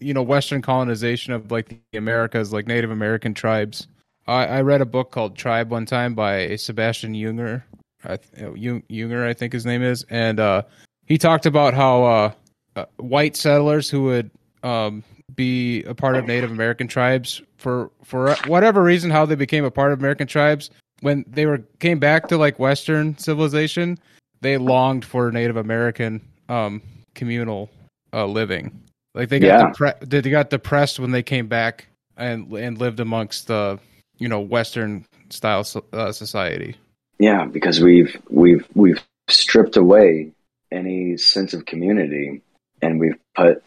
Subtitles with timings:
[0.00, 3.88] you know Western colonization of like the Americas, like Native American tribes.
[4.26, 7.62] I, I read a book called Tribe one time by Sebastian Junger.
[8.04, 10.62] I, Junger, I think his name is, and uh,
[11.06, 12.32] he talked about how uh,
[12.76, 14.30] uh, white settlers who would
[14.62, 15.02] um,
[15.34, 19.70] be a part of Native American tribes for for whatever reason, how they became a
[19.70, 20.70] part of American tribes
[21.00, 23.98] when they were came back to like Western civilization,
[24.40, 26.82] they longed for Native American um,
[27.14, 27.70] communal
[28.12, 28.82] uh, living.
[29.16, 29.70] Like they got Yeah.
[29.72, 33.78] depre- they got depressed when they came back and and lived amongst the
[34.18, 36.76] you know Western style uh, society.
[37.18, 40.32] Yeah, because we've we've we've stripped away
[40.70, 42.42] any sense of community,
[42.82, 43.62] and we've put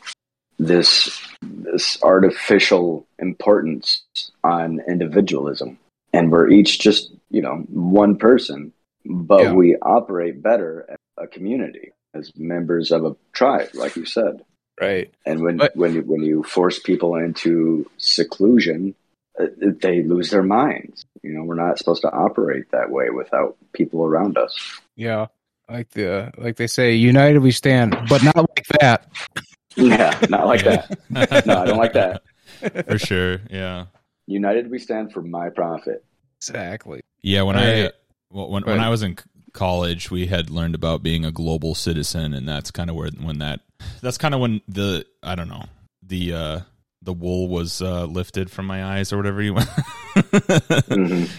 [0.60, 4.04] this this artificial importance
[4.44, 5.80] on individualism,
[6.14, 8.72] and we're each just you know one person,
[9.04, 9.54] but Yeah.
[9.54, 14.42] we operate better as a community as members of a tribe, like you said.
[14.82, 15.14] Right.
[15.26, 18.96] And when But- when you, when you force people into seclusion,
[19.40, 19.48] uh,
[19.82, 21.06] they lose their minds.
[21.24, 24.58] You know, we're not supposed to operate that way without people around us.
[24.96, 25.28] Yeah.
[25.70, 29.08] Like the like they say, united we stand, but not like that.
[29.76, 30.86] Yeah, not like Yeah.
[31.12, 31.46] that.
[31.46, 32.24] No, I don't like that.
[32.88, 33.40] for sure.
[33.50, 33.86] Yeah.
[34.28, 36.04] United we stand for my profit.
[36.38, 37.02] Exactly.
[37.22, 37.92] Yeah, when I Right.
[38.32, 38.80] well, when when.
[38.80, 42.72] I was in c- college, we had learned about being a global citizen, and that's
[42.72, 43.62] kind of where when that
[44.02, 45.66] that's kind of when the I don't know
[46.04, 46.60] the uh
[47.02, 49.70] the wool was uh lifted from my eyes or whatever you want.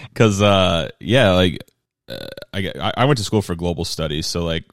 [0.09, 1.63] Because uh yeah, like
[2.09, 4.65] uh, I I I went to school for global studies, so like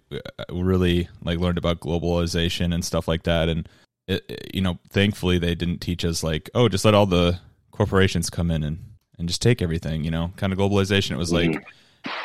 [0.50, 3.69] really like learned about globalization and stuff like that, and
[4.06, 7.39] it, it- you know, thankfully they didn't teach us like oh just let all the
[7.70, 8.84] corporations come in and
[9.19, 11.11] and just take everything, you know, kind of globalization.
[11.12, 11.64] It was like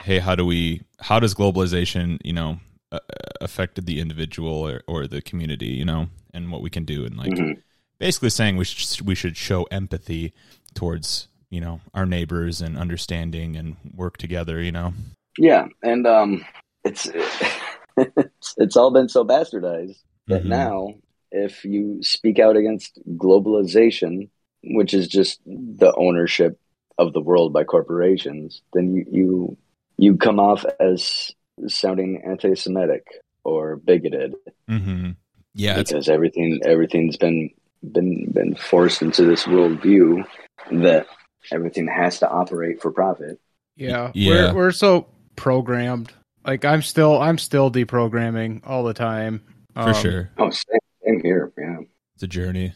[0.04, 2.60] hey, how do we how does globalization you know
[2.92, 3.00] uh,
[3.42, 7.18] affected the individual or, or the community, you know, and what we can do, and
[7.18, 7.62] like Mhm.
[8.00, 10.34] basically saying we should we should show empathy
[10.74, 14.94] towards you know our neighbors and understanding and work together you know
[15.38, 16.46] Yeah, and um,
[16.84, 17.54] it's it's
[18.58, 19.98] it's all been so bastardized
[20.30, 20.50] that Mhm.
[20.50, 20.96] now,
[21.32, 24.30] if you speak out against globalization,
[24.64, 26.60] which is just the ownership
[26.98, 29.58] of the world by corporations, then you you
[29.98, 31.32] you come off as
[31.68, 33.06] sounding anti-Semitic
[33.44, 34.34] or bigoted
[34.70, 35.12] mm-hmm.
[35.54, 37.50] yeah because everything everything's been
[37.84, 40.26] been been forced into this worldview
[40.72, 41.06] that
[41.52, 43.40] everything has to operate for profit.
[43.76, 44.12] Yeah.
[44.14, 44.30] Yeah.
[44.30, 46.14] We're we're so programmed.
[46.46, 49.44] Like I'm still I'm still deprogramming all the time.
[49.74, 51.52] for Um, sure Oh, same, same here.
[51.58, 51.80] Yeah.
[52.16, 52.74] it's a journey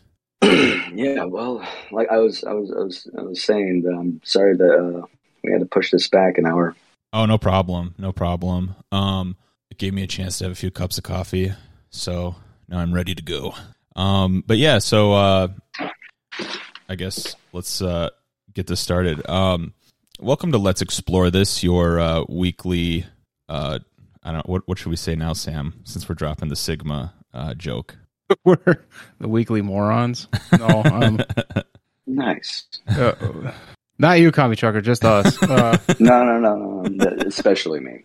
[0.97, 4.73] yeah, well, like I was, I was, I was, I was saying I'm sorry that
[4.73, 5.05] uh,
[5.43, 6.75] we had to push this back an hour.
[7.13, 7.93] oh no problem.
[7.97, 8.75] No problem.
[8.91, 9.37] Um
[9.69, 11.53] it gave me a chance to have a few cups of coffee.
[11.89, 12.35] So
[12.67, 13.53] now i'm ready to go.
[13.95, 15.47] Um but yeah so uh
[16.89, 18.09] i guess let's uh
[18.53, 19.27] get this started.
[19.29, 19.73] Um
[20.19, 23.05] welcome to let's explore this your uh weekly
[23.49, 23.77] uh
[24.23, 27.53] i don't what what should we say now sam since we're dropping the sigma uh
[27.53, 27.95] joke
[28.43, 28.85] we're
[29.19, 30.27] the weekly morons.
[30.57, 31.19] No, um,
[32.05, 32.65] Nice.
[32.87, 33.13] uh,
[33.99, 35.37] not you, commie trucker, just us.
[35.43, 38.03] Uh, No, no, no, no, no, especially me.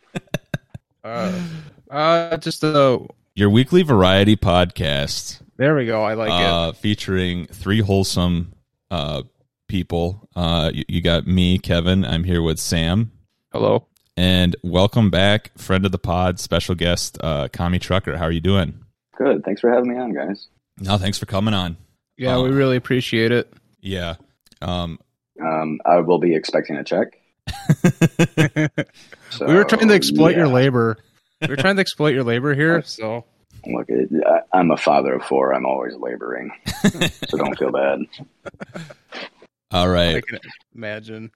[1.04, 1.32] uh,
[1.90, 2.98] uh, just uh,
[3.34, 6.02] your weekly variety podcast there we go.
[6.02, 6.32] I like it.
[6.46, 8.52] uh, featuring three wholesome
[8.90, 9.22] uh,
[9.68, 10.28] people.
[10.34, 12.04] Uh, you, you got me, Kevin.
[12.04, 13.12] I'm here with Sam.
[13.52, 13.86] Hello.
[14.16, 18.16] And welcome back, friend of the pod, special guest, uh, Commie Trucker.
[18.16, 18.84] How are you doing?
[19.16, 19.44] Good.
[19.44, 20.48] Thanks for having me on, guys.
[20.78, 21.76] No, thanks for coming on.
[22.16, 23.52] Yeah, Uh, we really appreciate it.
[23.80, 24.14] Yeah.
[24.60, 24.98] Um,
[25.42, 27.18] Um, I will be expecting a check.
[29.30, 30.96] So, we were trying to exploit your labor.
[31.40, 32.82] We were trying to exploit your labor here.
[32.86, 33.24] So
[33.66, 35.54] Look, it, I, I'm a father of four.
[35.54, 36.50] I'm always laboring,
[37.28, 38.00] so don't feel bad.
[39.70, 40.16] All right.
[40.16, 40.38] I can
[40.74, 41.30] imagine.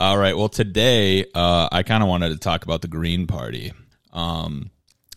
[0.00, 0.36] All right.
[0.36, 3.72] Well, today uh, I kind of wanted to talk about the Green Party.
[4.12, 4.70] Um,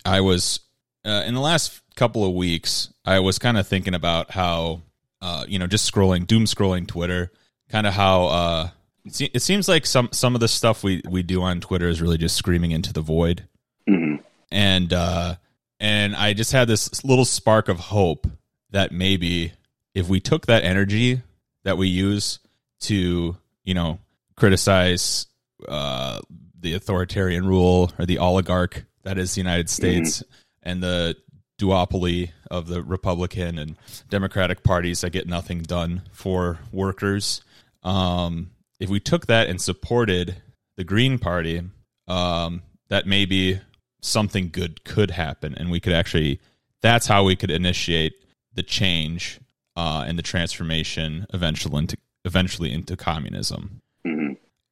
[0.05, 0.59] I was
[1.07, 2.93] uh, in the last couple of weeks.
[3.05, 4.81] I was kind of thinking about how
[5.21, 7.31] uh, you know just scrolling, doom scrolling Twitter,
[7.69, 8.69] kind of how uh,
[9.05, 11.87] it, se- it seems like some some of the stuff we we do on Twitter
[11.87, 13.47] is really just screaming into the void
[13.89, 14.19] Mhm.
[14.51, 15.35] and uh
[15.79, 18.27] and I just had this little spark of hope
[18.71, 19.53] that maybe
[19.95, 21.21] if we took that energy
[21.63, 22.39] that we use
[22.81, 23.99] to you know
[24.35, 25.27] criticize
[25.67, 26.19] uh
[26.59, 30.21] the authoritarian rule or the oligarch that is the United States
[30.67, 31.15] and the
[31.57, 33.77] duopoly of the Republican and
[34.09, 37.41] Democratic parties that get nothing done for workers.
[37.83, 40.35] Um, if we took that and supported
[40.75, 41.61] the Green Party,
[42.07, 43.61] um, that maybe
[44.01, 46.39] something good could happen, and we could actually.
[46.81, 48.13] That's how we could initiate
[48.53, 49.39] the change
[49.75, 53.81] uh, and the transformation eventually into eventually into communism.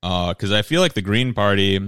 [0.01, 1.79] Because I feel like the Green Party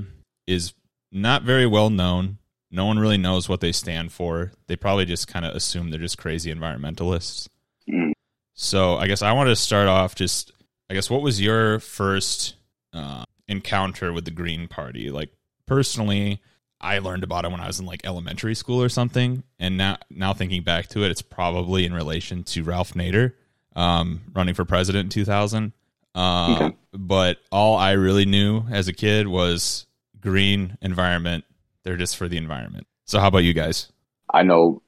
[0.47, 0.73] is
[1.11, 2.39] not very well known.
[2.71, 4.51] No one really knows what they stand for.
[4.67, 7.47] They probably just kind of assume they're just crazy environmentalists.
[7.89, 8.11] Mhm.
[8.53, 10.51] So I guess I wanted to start off just,
[10.89, 12.55] I guess, what was your first
[12.93, 15.09] uh, encounter with the Green Party?
[15.11, 15.29] Like
[15.65, 16.41] personally,
[16.81, 19.97] I learned about it when I was in like elementary school or something, and now
[20.09, 23.33] now thinking back to it, it's probably in relation to Ralph Nader
[23.75, 25.71] um, running for president in 2000.
[26.15, 26.75] Uh, Okay.
[26.93, 29.85] But all I really knew as a kid was
[30.19, 31.45] green environment.
[31.87, 32.85] They're just for the environment.
[33.05, 33.89] So how about you guys?
[34.29, 34.81] I know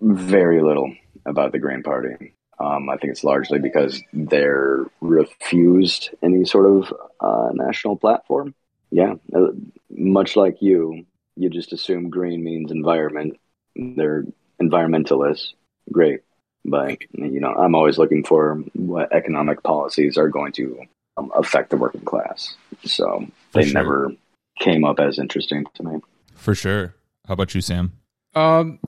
[0.00, 0.92] very little
[1.24, 2.34] about the Green Party.
[2.58, 8.56] Um, I think it's largely because they're refused any sort of uh, national platform.
[8.90, 9.52] Yeah, uh,
[9.88, 13.38] much like you, you just assume green means environment.
[13.76, 14.24] They're
[14.60, 15.52] environmentalists.
[15.92, 16.22] Great.
[16.64, 20.82] But, you know, I'm always looking for what economic policies are going to
[21.16, 22.56] um, affect the working class.
[22.82, 23.74] So they sure.
[23.74, 24.12] never
[24.60, 26.00] came up as interesting to me.
[26.34, 26.94] For sure.
[27.26, 27.92] How about you, Sam?
[28.34, 28.78] Um,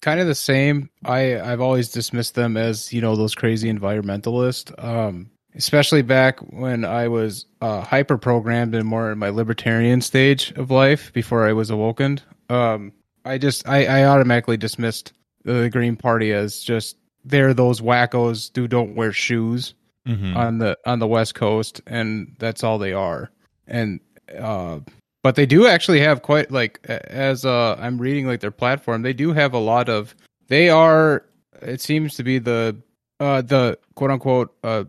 [0.00, 0.88] kind of the same.
[1.04, 4.72] I I've always dismissed them as you know those crazy environmentalists.
[4.82, 10.52] Um, especially back when I was uh, hyper programmed and more in my libertarian stage
[10.56, 12.20] of life before I was awoken.
[12.48, 12.92] Um,
[13.24, 15.12] I just I, I automatically dismissed
[15.44, 19.74] the Green Party as just they're those wackos who don't wear shoes
[20.04, 20.36] Mm-hmm.
[20.36, 23.30] on the on the west coast and that's all they are
[23.68, 24.00] and
[24.36, 24.80] uh
[25.22, 29.12] but they do actually have quite like as uh i'm reading like their platform they
[29.12, 30.14] do have a lot of
[30.48, 31.24] they are
[31.60, 32.76] it seems to be the
[33.20, 34.84] uh the quote unquote uh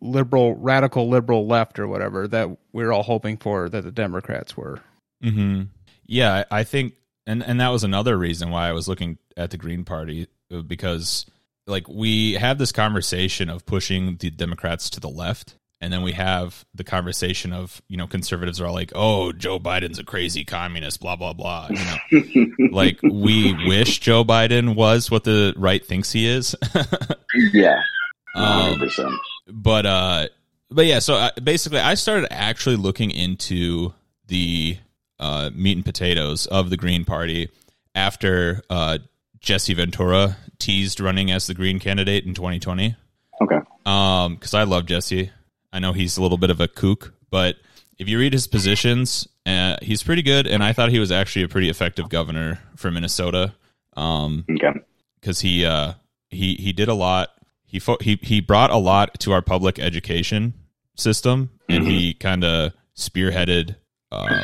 [0.00, 4.80] liberal radical liberal left or whatever that we're all hoping for that the democrats were.
[5.22, 5.62] Hmm
[6.06, 6.94] Yeah, I think,
[7.26, 10.28] and and that was another reason why I was looking at the Green Party
[10.66, 11.26] because,
[11.66, 16.12] like, we have this conversation of pushing the Democrats to the left, and then we
[16.12, 20.44] have the conversation of you know conservatives are all like, oh, Joe Biden's a crazy
[20.44, 21.68] communist, blah blah blah.
[21.70, 21.84] You
[22.20, 26.54] know, like we wish Joe Biden was what the right thinks he is.
[27.52, 27.80] yeah,
[28.34, 29.16] um, 100%.
[29.48, 30.28] but uh
[30.70, 33.92] but yeah so uh, basically i started actually looking into
[34.26, 34.76] the
[35.20, 37.48] uh meat and potatoes of the green party
[37.94, 38.98] after uh
[39.38, 42.96] jesse ventura teased running as the green candidate in 2020
[43.40, 43.58] Okay.
[43.86, 45.30] um because i love jesse
[45.72, 47.56] i know he's a little bit of a kook but
[47.98, 51.42] if you read his positions uh, he's pretty good and i thought he was actually
[51.44, 53.54] a pretty effective governor for minnesota
[53.96, 54.78] um Okay.
[55.20, 55.92] because he uh
[56.28, 57.30] he he did a lot.
[57.64, 60.54] He fo- he he brought a lot to our public education
[60.96, 63.76] system, and he kind of spearheaded
[64.10, 64.40] um,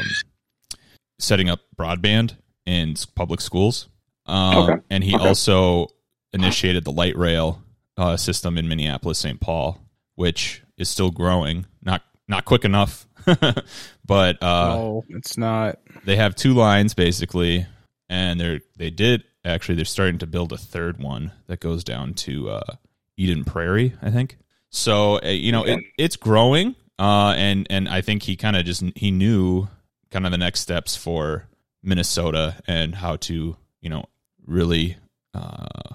[1.19, 2.37] setting up broadband
[2.67, 3.89] in public schools.
[4.27, 4.83] Um, Okay.
[4.91, 5.27] And he Okay.
[5.27, 5.89] also
[6.33, 7.63] initiated the light rail
[7.97, 9.41] uh, system in Minneapolis, St.
[9.41, 9.81] Paul,
[10.15, 11.67] which is still growing.
[11.83, 13.07] Not not quick enough,
[14.05, 15.79] but uh, no it's not.
[16.05, 17.67] they have two lines basically
[18.09, 22.15] and they're they did actually they're starting to build a third one that goes down
[22.15, 22.77] to uh
[23.17, 24.37] eden prairie i think.
[24.71, 28.65] So uh, you know it, it's growing uh and and i think he kind of
[28.65, 29.69] just he knew
[30.11, 31.47] kind of the next steps for
[31.83, 34.05] minnesota and how to you know
[34.47, 34.97] really
[35.35, 35.95] uh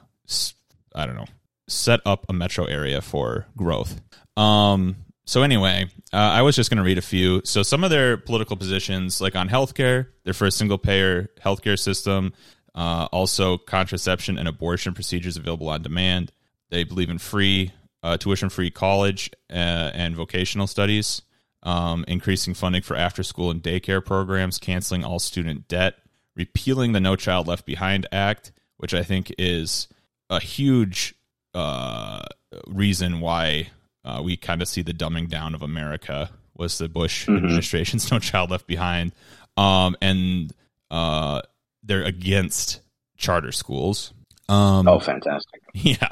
[0.96, 1.28] i don't know
[1.68, 4.02] set up a metro area for growth
[4.38, 4.96] um
[5.28, 7.42] so anyway, uh, I was just going to read a few.
[7.44, 11.78] So some of their political positions, like on healthcare, they're for a single payer healthcare
[11.78, 12.32] system.
[12.74, 16.32] Uh, also, contraception and abortion procedures available on demand.
[16.70, 21.22] They believe in free, uh, tuition free college uh, and vocational studies.
[21.64, 25.96] Um, increasing funding for after school and daycare programs, canceling all student debt,
[26.38, 29.90] repealing the No Child Left Behind Act, which I think is
[30.30, 31.16] a huge
[31.54, 32.22] uh,
[32.68, 33.72] reason why
[34.08, 37.38] uh, we kind of see the dumbing down of America was the Bush Mhm.
[37.38, 39.12] administration's No Child Left Behind,
[39.58, 40.54] um, and
[40.90, 41.42] uh,
[41.84, 42.80] they're against
[43.18, 44.14] charter schools.
[44.50, 45.62] Um, Oh, fantastic.
[45.74, 46.08] yeah,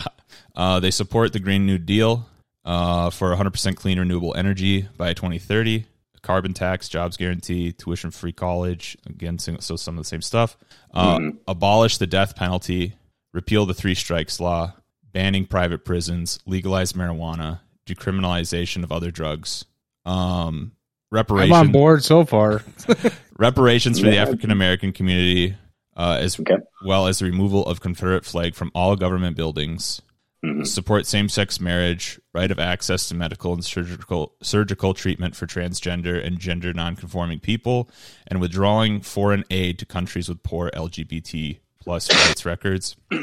[0.56, 2.28] uh, they support the Green New Deal
[2.66, 5.86] uh, for 100% clean renewable energy by 2030.
[6.22, 8.98] Carbon tax, jobs guarantee, tuition free college.
[9.06, 10.58] Again, so so some of the same stuff.
[10.92, 11.38] Uh, Mhm.
[11.48, 12.96] Abolish the death penalty,
[13.32, 14.74] repeal the three strikes law,
[15.14, 19.65] banning private prisons, legalize marijuana, decriminalization of other drugs,
[20.06, 20.72] um,
[21.13, 22.62] i'm on board so far
[23.38, 25.56] reparations for the African American community,
[25.96, 26.58] uh, as Okay.
[26.86, 30.01] well as the removal of Confederate flag from all government buildings,
[30.44, 30.68] Mhm.
[30.68, 36.38] support same-sex marriage, right of access to medical and surgical surgical treatment for transgender and
[36.39, 37.89] gender nonconforming people,
[38.27, 42.96] and withdrawing foreign aid to countries with poor LGBT plus rights records.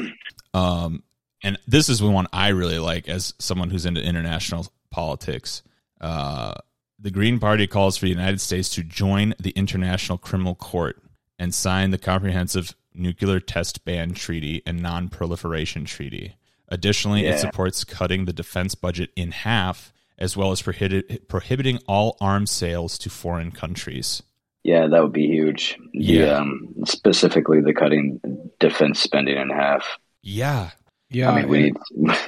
[0.55, 1.01] Um,
[1.43, 5.61] and this is the one I really like as someone who's into international politics.
[6.01, 6.53] Uh,
[6.99, 11.01] the Green Party calls for the United States to join the International Criminal Court
[11.37, 16.35] and sign the Comprehensive Nuclear Test Ban Treaty and Non Proliferation Treaty.
[16.69, 17.31] Additionally, Yeah.
[17.31, 22.51] it supports cutting the defense budget in half, as well as prohibit, prohibiting all arms
[22.51, 24.23] sales to foreign countries.
[24.63, 25.77] Yeah, that would be huge.
[25.93, 26.37] The, Yeah.
[26.37, 28.21] um, specifically the cutting
[28.59, 29.85] defense spending in half.
[30.21, 30.69] Yeah.
[31.13, 31.77] Yeah, I mean, we need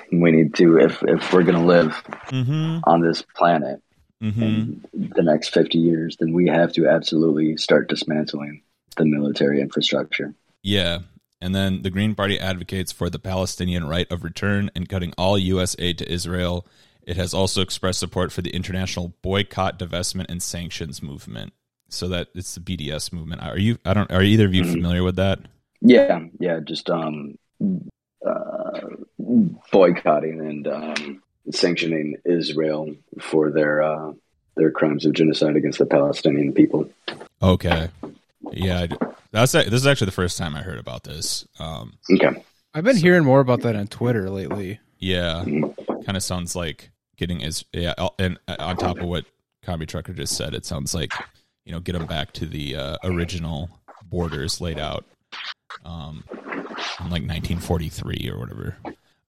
[0.12, 1.92] we need to if if we're gonna live
[2.30, 2.80] Mm-hmm.
[2.84, 3.82] on this planet
[4.24, 4.42] Mm-hmm.
[4.42, 8.62] in the next fifty years, then we have to absolutely start dismantling
[8.98, 10.34] the military infrastructure.
[10.63, 11.00] Yeah.
[11.42, 15.38] And then the Green Party advocates for the Palestinian right of return and cutting all
[15.38, 15.75] U.S.
[15.80, 16.65] aid to Israel.
[17.04, 21.51] It has also expressed support for the international boycott, divestment, and sanctions movement.
[21.89, 23.44] So that it's the BDS movement.
[23.44, 23.77] Are you?
[23.86, 24.10] I don't.
[24.12, 24.72] Are either of you Mhm.
[24.72, 25.39] familiar with that?
[25.82, 27.36] Yeah, yeah, just um,
[28.25, 28.82] uh,
[29.72, 34.13] boycotting and um, sanctioning Israel for their uh,
[34.55, 36.89] their crimes of genocide against the Palestinian people.
[37.41, 37.89] Okay.
[38.51, 38.82] Yeah.
[38.82, 38.96] I d-
[39.32, 41.48] That's this is actually the first time I heard about this.
[41.60, 44.79] Um, Okay, I've been hearing more about that on Twitter lately.
[45.00, 45.44] yeah.
[45.46, 45.75] Mhm.
[46.05, 49.25] kind of sounds like getting is yeah and uh, on top of what
[49.63, 51.12] Commie Trucker just said it sounds like
[51.65, 53.70] you know get them back to the uh, original
[54.10, 55.03] borders laid out
[55.84, 56.24] um
[57.00, 58.78] in like 1943 or whatever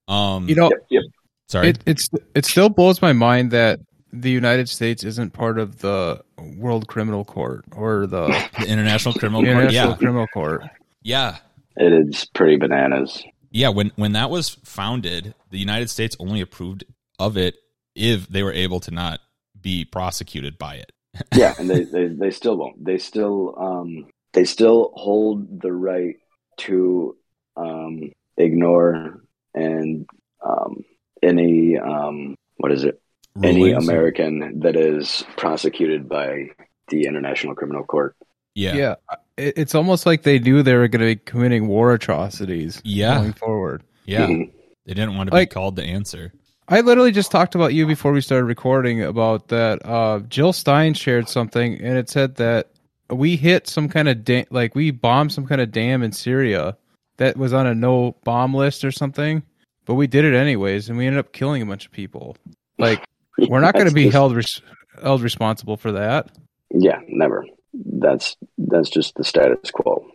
[0.08, 1.04] um You know, yep, yep.
[1.48, 3.80] sorry it it's it still blows my mind that
[4.14, 6.24] the United States isn't part of the
[6.58, 8.28] World Criminal Court or the
[8.60, 10.64] the international criminal court International yeah Criminal Court.
[11.04, 11.38] yeah
[11.76, 13.22] It is pretty bananas.
[13.52, 16.86] yeah when when that was founded the United States only approved
[17.20, 17.56] of it
[17.96, 19.20] if they were able to not
[19.60, 20.92] be prosecuted by it
[21.36, 22.84] Yeah, and they, they, they still won't.
[22.86, 26.16] They still um they still hold the right
[26.60, 27.18] to
[27.58, 29.22] um ignore
[29.54, 30.06] and
[30.46, 30.84] um
[31.24, 33.02] any um what is it?
[33.44, 36.50] Any American that is prosecuted by
[36.90, 38.16] the International Criminal Court.
[38.56, 38.96] yeah Yeah,
[39.38, 42.82] it's almost like they knew they were going to be committing war atrocities.
[42.84, 43.20] Yeah.
[43.20, 43.84] going forward.
[44.06, 44.52] yeah Mhm.
[44.88, 46.32] they didn't want to Like- be called to answer
[46.70, 49.80] I literally just talked about you before we started recording about that.
[49.86, 52.68] Uh, Jill Stein shared something, and it said that
[53.10, 56.76] we hit some kind of da- like we bombed some kind of dam in Syria
[57.18, 59.44] that was on a no bomb list or something,
[59.86, 62.36] but we did it anyways, and we ended up killing a bunch of people.
[62.78, 63.04] Like
[63.38, 64.62] we're not going to be just- held res-
[65.02, 66.32] held responsible for that.
[66.72, 67.46] Yeah, never.
[67.74, 70.06] That's that's just the status quo.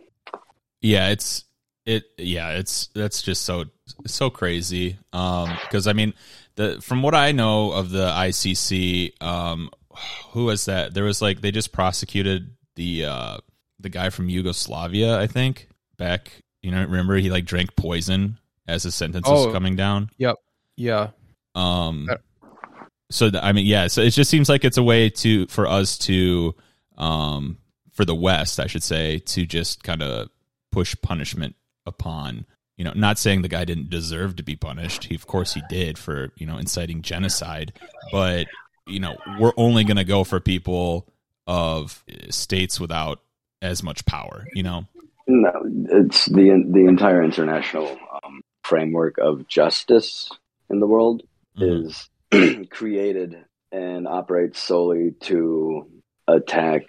[0.81, 1.45] yeah it's
[1.85, 3.65] it yeah it's that's just so
[4.05, 6.13] so crazy um because i mean
[6.55, 9.69] the from what i know of the icc um
[10.31, 13.37] who was that there was like they just prosecuted the uh
[13.79, 15.67] the guy from yugoslavia i think
[15.97, 19.51] back you know remember he like drank poison as his sentence was Oh.
[19.51, 20.37] coming down Yep.
[20.77, 21.09] Yeah,
[21.53, 22.09] um
[23.11, 25.67] so th- i mean yeah so it just seems like it's a way to for
[25.67, 26.55] us to
[26.97, 27.57] um
[27.91, 30.29] for the west i should say to just kind of
[30.71, 31.55] push punishment
[31.85, 32.45] upon
[32.77, 35.61] you know not saying the guy didn't deserve to be punished he of course he
[35.69, 37.71] did for you know inciting genocide
[38.11, 38.47] but
[38.87, 41.07] you know we're only going to go for people
[41.45, 43.21] of uh, states without
[43.61, 44.87] as much power you know
[45.27, 45.51] No,
[45.89, 47.87] it's the the entire international
[48.23, 50.29] um, framework of justice
[50.69, 51.23] in the world
[51.57, 51.85] Mhm.
[51.85, 52.09] is
[52.69, 53.37] created
[53.71, 55.87] and operates solely to
[56.27, 56.83] attack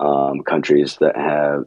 [0.00, 1.64] um, countries that have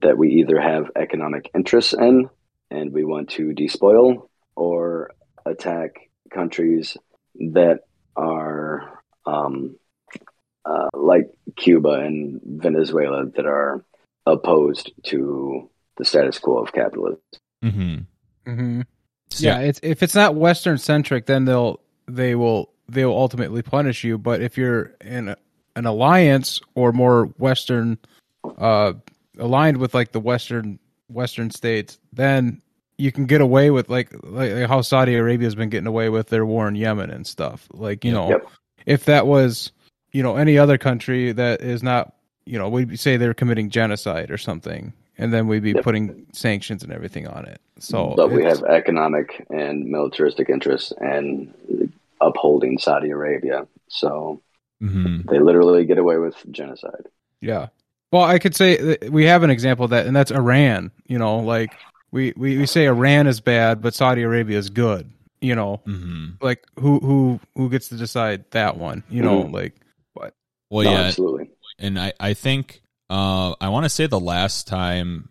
[0.00, 2.28] that we either have economic interests in
[2.70, 5.10] and we want to despoil, or
[5.44, 6.96] attack countries
[7.34, 7.80] that
[8.16, 9.76] are um,
[10.64, 13.84] uh, like Cuba and Venezuela that are
[14.26, 17.20] opposed to the status quo of capitalism.
[17.64, 18.06] Mhm.
[18.46, 18.80] hmm
[19.30, 19.58] So, yeah.
[19.60, 24.18] It's if it's not Western centric, then they'll they will they will ultimately punish you.
[24.18, 25.36] But if you're in a,
[25.76, 27.98] an alliance or more Western,
[28.58, 28.92] uh,
[29.38, 32.60] aligned with like the Western Western states, then
[32.98, 36.28] you can get away with like like how Saudi Arabia has been getting away with
[36.28, 37.66] their war in Yemen and stuff.
[37.72, 38.46] Like you know, Yep.
[38.86, 39.72] if that was
[40.12, 42.14] you know any other country that is not
[42.44, 45.84] you know we'd say they're committing genocide or something, and then we'd be Yep.
[45.84, 47.60] putting sanctions and everything on it.
[47.78, 51.52] So, but we have economic and militaristic interests and
[52.20, 53.66] upholding Saudi Arabia.
[53.88, 54.40] So
[54.82, 55.28] mhm.
[55.28, 57.06] they literally get away with genocide.
[57.40, 57.68] Yeah.
[58.12, 60.90] Well, I could say that we have an example of that, and that's Iran.
[61.06, 61.72] You know, like
[62.12, 65.10] we, we, we say Iran is bad, but Saudi Arabia is good.
[65.40, 66.40] You know, Mhm.
[66.40, 69.02] like who who who gets to decide that one?
[69.10, 69.52] You know, Mhm.
[69.52, 69.74] like
[70.12, 70.34] what?
[70.70, 71.50] well No, yeah absolutely.
[71.82, 75.28] And I I think uh I want to say the last time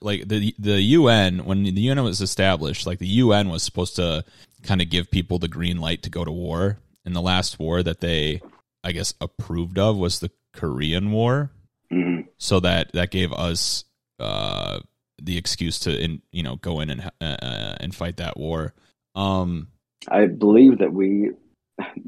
[0.00, 4.24] like the the UN when the UN was established, like the UN was supposed to
[4.62, 6.78] kind of give people the green light to go to war.
[7.04, 8.40] And the last war that they,
[8.82, 11.50] I guess, approved of was the Korean War.
[11.92, 12.26] Mhm.
[12.38, 13.84] So that that gave us
[14.18, 14.80] uh,
[15.22, 18.74] the excuse to, in, you know, go in and uh, uh, and fight that war.
[19.14, 19.68] Um,
[20.08, 21.30] I believe that we,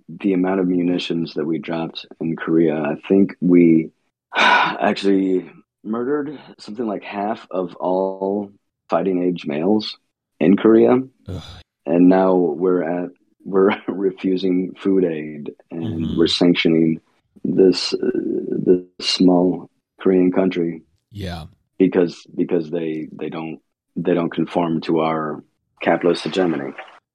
[0.08, 3.90] the amount of munitions that we dropped in Korea, I think we
[4.36, 5.50] actually
[5.84, 8.50] murdered something like half of all
[8.90, 9.98] fighting age males
[10.40, 10.98] in Korea.
[11.28, 11.42] ugh,
[11.86, 13.10] And now we're at,
[13.44, 16.16] we're refusing food aid and Mhm.
[16.18, 17.00] we're sanctioning
[17.44, 17.98] this, uh,
[18.66, 19.70] this small
[20.00, 21.46] Korean country yeah,
[21.78, 23.60] because, because they, they don't,
[23.96, 25.42] they don't conform to our
[25.80, 26.72] capitalist hegemony.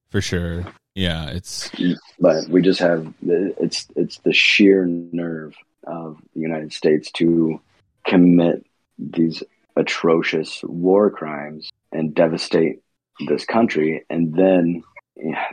[0.09, 0.65] for sure.
[0.95, 1.71] Yeah, it's
[2.19, 7.59] but we just have the, it's it's the sheer nerve of the United States to
[8.05, 8.65] commit
[8.99, 9.43] these
[9.75, 12.81] atrocious war crimes and devastate
[13.27, 14.83] this country, and then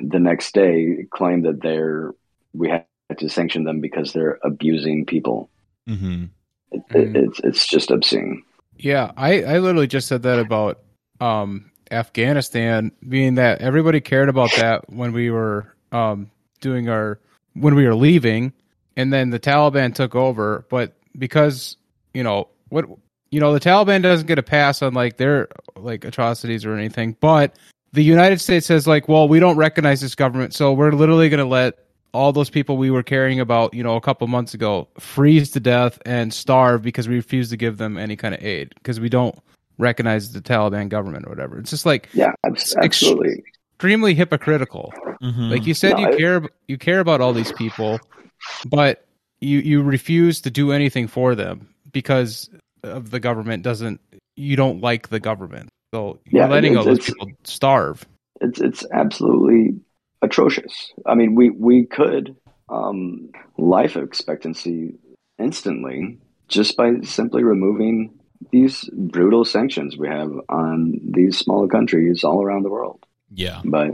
[0.03, 2.13] the next day claim that they're
[2.53, 2.85] we have
[3.17, 5.49] to sanction them because they're abusing people.
[5.87, 6.25] hmm
[6.71, 8.43] It, it, it's it's just obscene.
[8.77, 10.81] Yeah, I, I literally just said that about
[11.21, 16.31] um, Afghanistan, being that everybody cared about that when we were um,
[16.61, 17.19] doing our
[17.55, 18.53] when we were leaving,
[18.97, 20.65] and then the Taliban took over.
[20.71, 21.77] But because
[22.15, 22.87] you know what,
[23.31, 27.17] you know, the Taliban doesn't get a pass on like their like atrocities or anything,
[27.21, 27.57] but
[27.93, 31.39] the United States says like, well, we don't recognize this government, so we're literally going
[31.39, 31.79] to let
[32.13, 35.61] all those people we were caring about, you know, a couple months ago, freeze to
[35.61, 39.09] death and starve because we refuse to give them any kind of aid because we
[39.09, 39.39] don't
[39.81, 41.59] recognize the Taliban government or whatever.
[41.59, 43.43] It's just like Yeah, abs- absolutely.
[43.75, 44.93] extremely hypocritical.
[45.21, 48.01] hmm Like you said, No, you I- care you care about all these people,
[48.69, 49.07] but
[49.41, 52.51] you you refuse to do anything for them because
[52.83, 54.01] of the government doesn't.
[54.37, 58.07] You don't like the government, so you're Yeah, letting all it's- those it's- people starve.
[58.41, 59.81] it's it's absolutely
[60.23, 60.93] atrocious.
[61.07, 62.37] I mean, we we could
[62.69, 64.95] um, life expectancy
[65.39, 68.11] instantly just by simply removing
[68.53, 73.05] these brutal sanctions we have on these small countries all around the world.
[73.33, 73.91] Yeah, But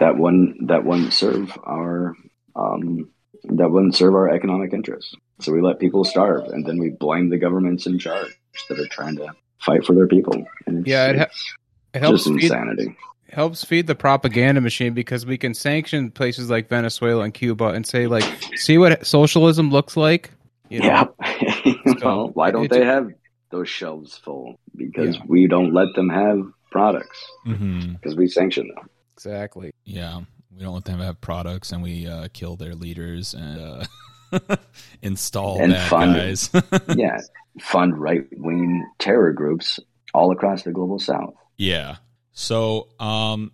[0.00, 2.16] that wouldn't that wouldn't serve our
[2.56, 3.08] um,
[3.44, 5.14] that wouldn't serve our economic interests.
[5.40, 8.36] So we let people starve, and then we blame the governments in charge
[8.68, 10.44] that are trying to fight for their people.
[10.66, 11.54] And it's, Yeah, it ha- it's
[11.94, 12.96] It helps just feed, insanity.
[13.30, 17.86] helps feed the propaganda machine because we can sanction places like Venezuela and Cuba and
[17.86, 18.24] say like,
[18.56, 20.30] see what socialism looks like.
[20.68, 21.14] You know?
[21.30, 21.74] Yeah.
[22.02, 23.10] well, why don't it- they have
[23.50, 24.58] those shelves full?
[24.76, 25.22] Because Yeah.
[25.26, 28.88] we don't let them have products because we sanction them.
[29.14, 29.72] exactly.
[29.84, 30.20] yeah.
[30.56, 33.86] We don't let them have products, and we uh, kill their leaders and
[34.32, 34.56] uh,
[35.02, 36.50] install And bad fund- guys.
[36.96, 37.18] yeah,
[37.60, 39.78] fund right wing terror groups
[40.12, 41.34] all across the global south.
[41.56, 41.96] Yeah.
[42.32, 43.52] So, um,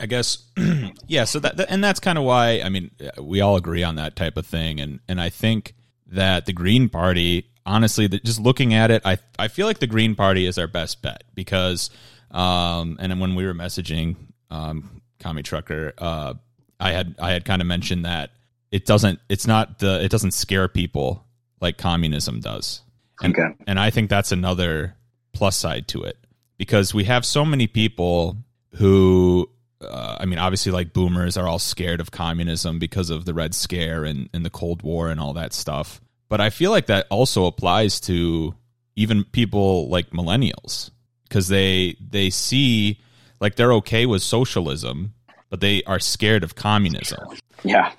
[0.00, 0.38] I guess,
[1.06, 1.24] yeah.
[1.24, 2.60] So that, that- and that's kind of why.
[2.62, 5.74] I mean, we all agree on that type of thing, and and I think
[6.08, 9.86] that the Green Party, honestly, that just looking at it, I I feel like the
[9.86, 11.90] Green Party is our best bet because,
[12.30, 14.16] um, and when we were messaging,
[14.50, 16.34] um, Commie Trucker, uh,
[16.80, 18.30] I had I had kind of mentioned that
[18.70, 21.24] it doesn't, it's not the, it doesn't scare people
[21.60, 22.82] like communism does.
[23.22, 23.48] And, Okay.
[23.66, 24.94] and I think that's another
[25.32, 26.18] plus side to it
[26.58, 28.36] because we have so many people
[28.74, 29.48] who,
[29.80, 33.54] uh, I mean, obviously, like boomers are all scared of communism because of the Red
[33.54, 36.00] Scare and, and the Cold War and all that stuff.
[36.28, 38.54] But I feel like that also applies to
[38.96, 40.90] even people like millennials
[41.24, 43.00] because they they see
[43.40, 45.14] like they're okay with socialism,
[45.50, 47.18] but they are scared of communism
[47.64, 47.92] Yeah.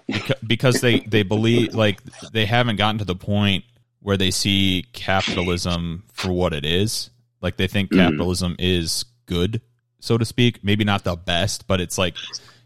[0.46, 3.64] Because they they believe like they haven't gotten to the point
[4.02, 7.10] where they see capitalism for what it is
[7.42, 7.98] like they think Mhm.
[7.98, 9.62] capitalism is good
[10.00, 12.16] so to speak maybe not the best but it's like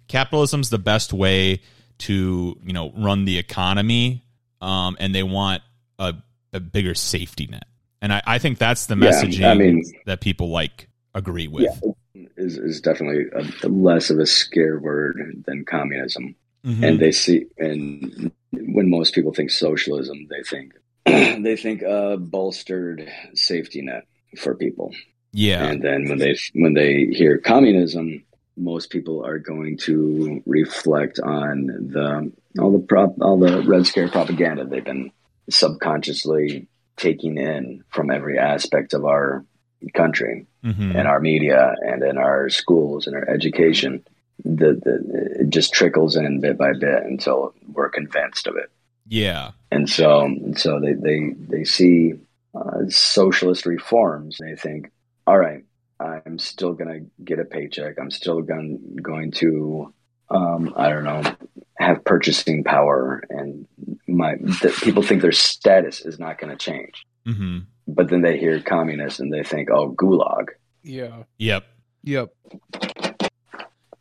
[0.08, 1.62] capitalism's the best way
[2.00, 4.23] to you know run the economy
[4.64, 5.62] um and they want
[6.00, 6.14] a,
[6.54, 7.66] a bigger safety net
[8.02, 11.68] and I, I think that's the Yeah, messaging I mean- that people like agree with
[12.38, 13.26] Is is definitely
[13.64, 16.36] a, less of a scare word than communism.
[16.66, 16.84] Mhm.
[16.88, 20.74] and they see and when most people think socialism they think
[21.46, 23.00] they think a bolstered
[23.34, 24.06] safety net
[24.38, 24.90] for people
[25.34, 28.24] yeah and then when they when they hear communism
[28.56, 34.08] most people are going to reflect on the all the prop all the red scare
[34.10, 35.12] propaganda they've been
[35.50, 39.44] subconsciously taking in from every aspect of our
[39.94, 40.96] country Mhm.
[40.96, 44.02] in our media and in our schools and our education.
[44.46, 48.70] The, the it just trickles in bit by bit until we're convinced of it.
[49.08, 52.14] yeah And so, so they they they see
[52.56, 54.38] uh, socialist reforms.
[54.40, 54.92] They think,
[55.28, 55.64] all right,
[56.00, 58.00] I'm still going to get a paycheck.
[58.00, 59.94] I'm still going going to
[60.30, 61.24] um, I don't know
[61.84, 63.68] have purchasing power, and
[64.08, 67.06] my the, people think their status is not going to change.
[67.26, 70.48] hmm But then they hear communist and they think, oh, gulag.
[70.84, 71.24] Yeah.
[71.38, 71.66] Yep.
[72.04, 72.30] Yep.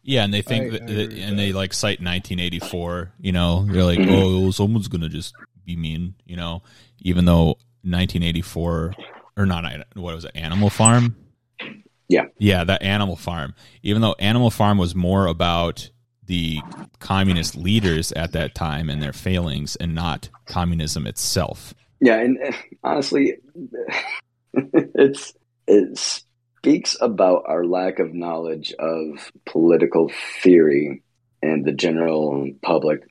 [0.05, 3.12] Yeah, and they think I- that, I that- agree with and they like cite 1984.
[3.21, 4.11] You know, they're like, Mhm.
[4.11, 6.14] oh, someone's gonna just be mean.
[6.27, 6.62] You know,
[7.01, 8.95] even though 1984
[9.37, 9.64] or not,
[9.95, 10.33] what was it?
[10.35, 11.16] Animal Farm.
[12.09, 12.25] Yeah.
[12.38, 13.55] yeah, that Animal Farm.
[13.83, 15.88] Even though Animal Farm was more about
[16.26, 16.61] the
[16.98, 21.74] communist leaders at that time and their failings, and not communism itself.
[22.00, 23.37] Yeah, and uh, honestly,
[24.54, 25.35] it's
[25.66, 30.11] it speaks about our lack of knowledge of political
[30.42, 31.02] theory
[31.42, 33.02] and the general public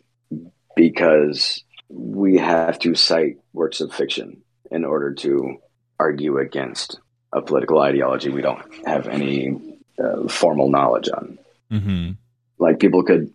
[0.75, 5.57] because we have to cite works of fiction in order to
[5.99, 6.99] argue against
[7.33, 11.37] a political ideology we don't have any uh, formal knowledge on.
[11.69, 12.11] hmm
[12.61, 13.33] Like people could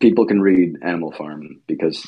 [0.00, 2.06] people can read Animal Farm because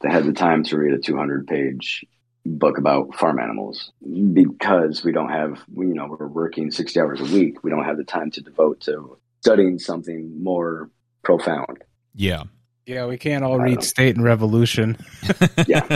[0.00, 2.04] they had the time to read a 200 page
[2.46, 3.92] book about farm animals
[4.32, 7.96] because we don't have you know we're working 60 hours a week we don't have
[7.96, 10.90] the time to devote to studying something more
[11.22, 11.82] profound
[12.14, 12.42] Yeah,
[12.84, 13.82] Yeah, we can't all I read.
[13.82, 14.98] State and Revolution.
[15.66, 15.86] yeah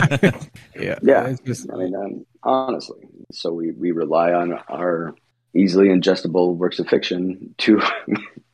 [0.75, 0.97] Yeah.
[1.03, 1.27] Yeah.
[1.27, 5.13] It's just, i mean um, honestly so we, we rely on our
[5.55, 7.79] easily ingestible works of fiction to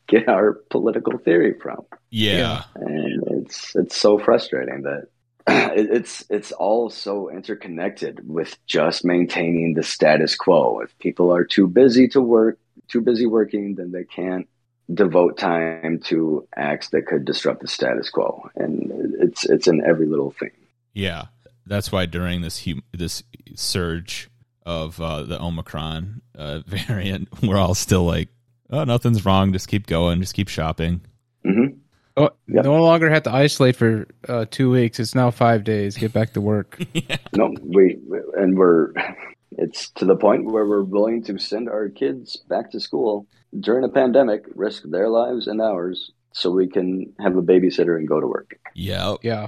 [0.08, 5.08] get our political theory from yeah, and it's it's so frustrating that
[5.48, 10.80] it's it's all so interconnected with just maintaining the status quo.
[10.80, 14.48] If people are too busy to work, too busy working, then they can't
[14.94, 18.50] devote time to acts that could disrupt the status quo.
[18.56, 20.52] And it's it's in every little thing.
[20.94, 21.26] yeah.
[21.68, 23.24] That's why during this hu- this
[23.56, 24.30] surge
[24.66, 28.30] of uh, the Omicron uh, variant, we're all still like,
[28.72, 29.54] oh, nothing's wrong.
[29.54, 30.20] Just keep going.
[30.22, 31.02] Just keep shopping.
[31.46, 31.78] Mm-hmm.
[32.18, 32.66] oh, Yep.
[32.66, 35.00] no longer have to isolate for uh, two weeks.
[35.00, 35.98] It's now five days.
[35.98, 36.80] Get back to work.
[37.34, 37.98] No, we
[38.38, 38.94] and we're
[39.58, 43.28] it's to the point where we're willing to send our kids back to school
[43.60, 48.08] during a pandemic, risk their lives and ours, so we can have a babysitter and
[48.08, 48.58] go to work.
[48.74, 49.48] Yeah, Yeah.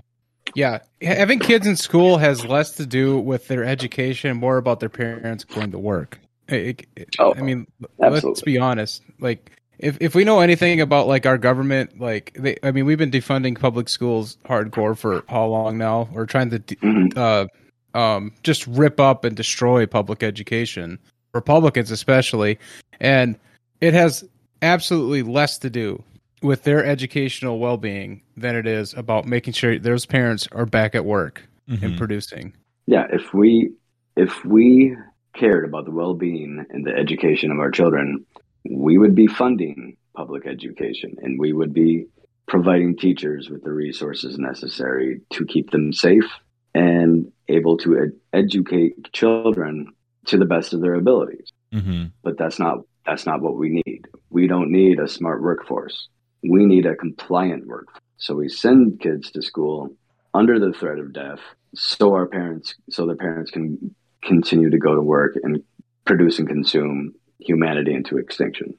[0.55, 0.79] Yeah.
[1.01, 5.43] Having kids in school has less to do with their education, more about their parents
[5.43, 6.19] going to work.
[6.49, 7.67] It- it- Oh, I mean,
[7.99, 9.03] let's be honest.
[9.19, 12.97] Like, if, if we know anything about like our government, like they, I mean, we've
[12.97, 16.09] been defunding public schools hardcore for how long now?
[16.11, 17.17] We're trying to, de- Mhm.
[17.17, 20.97] uh, um, just rip up and destroy public education,
[21.33, 22.57] Republicans especially,
[22.99, 23.37] and
[23.81, 24.23] it has
[24.61, 26.01] absolutely less to do
[26.41, 31.05] with their educational well-being than it is about making sure those parents are back at
[31.05, 31.97] work and Mhm.
[31.97, 32.53] producing.
[32.87, 33.71] Yeah, if we
[34.15, 34.95] if we
[35.37, 38.25] cared about the well-being and the education of our children,
[38.69, 42.05] we would be funding public education and we would be
[42.47, 46.29] providing teachers with the resources necessary to keep them safe
[46.73, 49.87] and able to ed- educate children
[50.25, 51.51] to the best of their abilities.
[51.73, 52.11] Mhm.
[52.23, 54.05] But that's not that's not what we need.
[54.29, 56.09] We don't need a smart workforce.
[56.43, 58.01] We need a compliant workforce.
[58.17, 59.95] So we send kids to school
[60.33, 61.39] under the threat of death
[61.73, 65.61] so our parents so their parents can continue to go to work and
[66.05, 68.73] produce and consume humanity into extinction.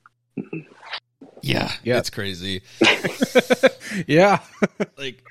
[1.43, 1.99] yeah, Yeah.
[1.99, 2.63] It's crazy.
[4.07, 4.41] yeah.
[4.99, 5.23] like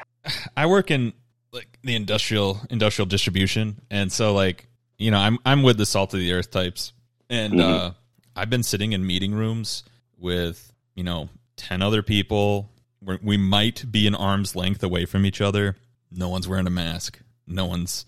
[0.55, 1.13] I work in
[1.51, 4.67] like the industrial industrial distribution, and so like
[4.97, 6.93] you know I'm I'm with the salt of the earth types,
[7.29, 7.61] and Mhm.
[7.61, 7.91] uh,
[8.35, 9.83] I've been sitting in meeting rooms
[10.17, 12.69] with you know ten other people.
[12.99, 15.75] Where we might be an arm's length away from each other.
[16.11, 17.19] No one's wearing a mask.
[17.45, 18.05] No one's.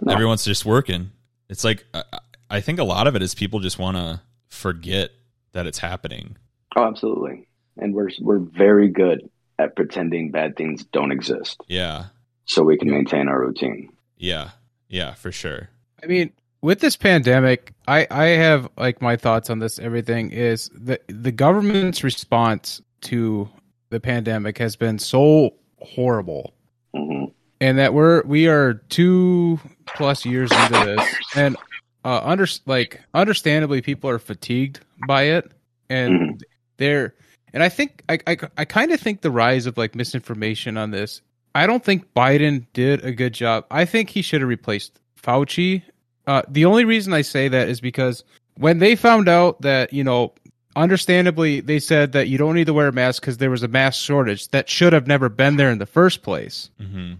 [0.00, 0.12] No.
[0.12, 1.10] Everyone's just working.
[1.52, 2.02] It's like I,
[2.50, 5.10] I think a lot of it is people just want to forget
[5.52, 6.36] that it's happening.
[6.74, 7.46] Oh, absolutely.
[7.76, 12.06] And we're we're very good at pretending bad things don't exist Yeah,
[12.46, 13.90] so we can maintain our routine.
[14.16, 14.50] yeah,
[14.88, 15.68] yeah, for sure.
[16.02, 20.70] I mean, with this pandemic, I I have like my thoughts on this everything is
[20.74, 23.48] the the government's response to
[23.90, 26.54] the pandemic has been so horrible.
[26.94, 27.24] hmm
[27.62, 31.56] and that we're we are two plus years into this and
[32.04, 35.50] uh under like understandably people are fatigued by it
[35.88, 36.44] and
[36.76, 37.14] they're
[37.52, 40.90] and i think i i, I kind of think the rise of like misinformation on
[40.90, 41.22] this
[41.54, 43.64] i don't think biden did a good job.
[43.70, 45.82] I think he should have replaced fauci.
[46.26, 48.24] Uh the only reason i say that is because
[48.56, 50.34] when they found out that you know
[50.74, 53.68] understandably they said that you don't need to wear a mask because there was a
[53.68, 56.70] mask shortage that should have never been there in the first place.
[56.78, 57.14] Hmm hmm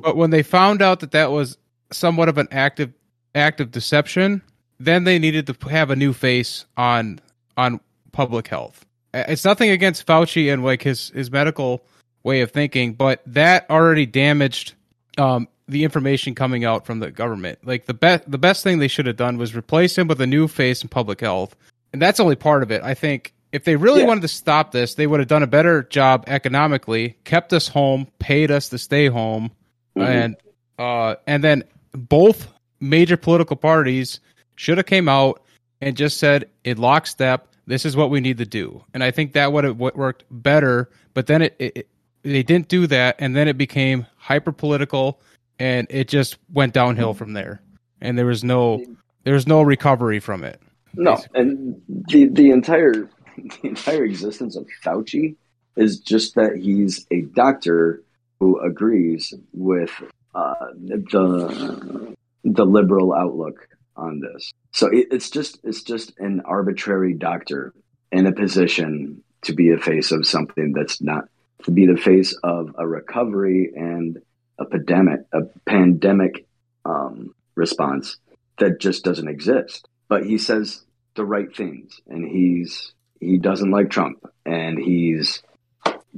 [0.00, 1.58] but when they found out that that was
[1.92, 2.92] somewhat of an active
[3.34, 4.42] act of deception,
[4.78, 7.20] then they needed to have a new face on
[7.56, 7.80] on
[8.12, 8.84] public health.
[9.12, 11.84] It's nothing against Fauci and like his his medical
[12.22, 14.74] way of thinking, but that already damaged
[15.18, 17.58] um, the information coming out from the government.
[17.64, 20.26] Like the best the best thing they should have done was replace him with a
[20.26, 21.54] new face in public health,
[21.92, 22.82] and that's only part of it.
[22.82, 24.06] I think if they really Yeah.
[24.06, 28.06] wanted to stop this, they would have done a better job economically, kept us home,
[28.20, 29.50] paid us to stay home,
[29.96, 30.06] Mhm.
[30.06, 30.36] and
[30.78, 32.48] uh, and then both
[32.80, 34.20] major political parties
[34.56, 35.42] should have came out
[35.80, 38.82] and just said in lockstep, this is what we need to do.
[38.94, 40.90] And I think that would have worked better.
[41.14, 41.88] But then it, it, it
[42.22, 45.20] they didn't do that, and then it became hyper political,
[45.58, 47.62] and it just went downhill from there.
[48.00, 48.84] And there was no
[49.24, 50.60] there was no recovery from it.
[50.94, 52.92] No, and the the entire
[53.36, 55.36] the entire existence of Fauci
[55.76, 58.02] is just that he's a doctor
[58.40, 59.90] agrees with
[60.34, 64.52] uh, the the liberal outlook on this.
[64.72, 67.72] So it, it's just it's just an arbitrary doctor
[68.10, 71.24] in a position to be the face of something that's not
[71.64, 74.18] to be the face of a recovery and
[74.58, 76.46] a pandemic a pandemic
[76.84, 78.16] um, response
[78.58, 79.88] that just doesn't exist.
[80.08, 85.42] But he says the right things, and he's he doesn't like Trump, and he's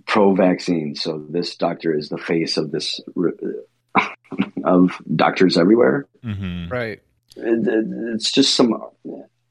[0.07, 0.95] pro-vaccine.
[0.95, 3.01] So this doctor is the face of this
[4.65, 6.07] of doctors everywhere.
[6.23, 7.01] hmm Right.
[7.37, 8.75] It- it- It's just some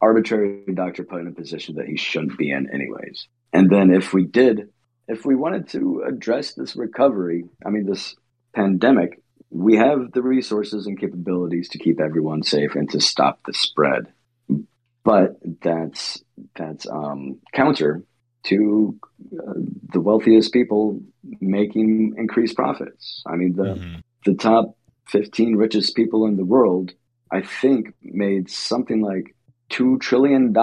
[0.01, 3.27] arbitrary doctor put in a position that he shouldn't be in, anyways.
[3.53, 4.69] And then if we did,
[5.07, 8.15] if we wanted to address this recovery, I mean this
[8.53, 13.53] pandemic, we have the resources and capabilities to keep everyone safe and to stop the
[13.53, 14.07] spread.
[15.03, 16.23] But that's
[16.55, 18.03] that's um, counter
[18.43, 18.97] to
[19.37, 19.53] uh,
[19.93, 20.99] the wealthiest people
[21.39, 23.21] making increased profits.
[23.25, 24.77] I mean the hmm the top
[25.09, 26.91] 15 richest people in the world,
[27.31, 29.35] I think, made something like
[29.71, 30.55] $2 trillion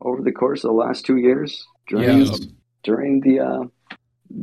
[0.00, 2.40] over the course of the last two years during, Yes.
[2.82, 3.64] during the, uh,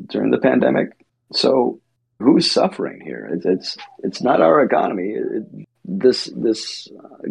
[0.07, 0.89] during the pandemic.
[1.33, 1.81] So
[2.19, 3.29] who's suffering here?
[3.33, 5.09] It's, it's, it's not our economy.
[5.15, 7.27] It, this, this, uh,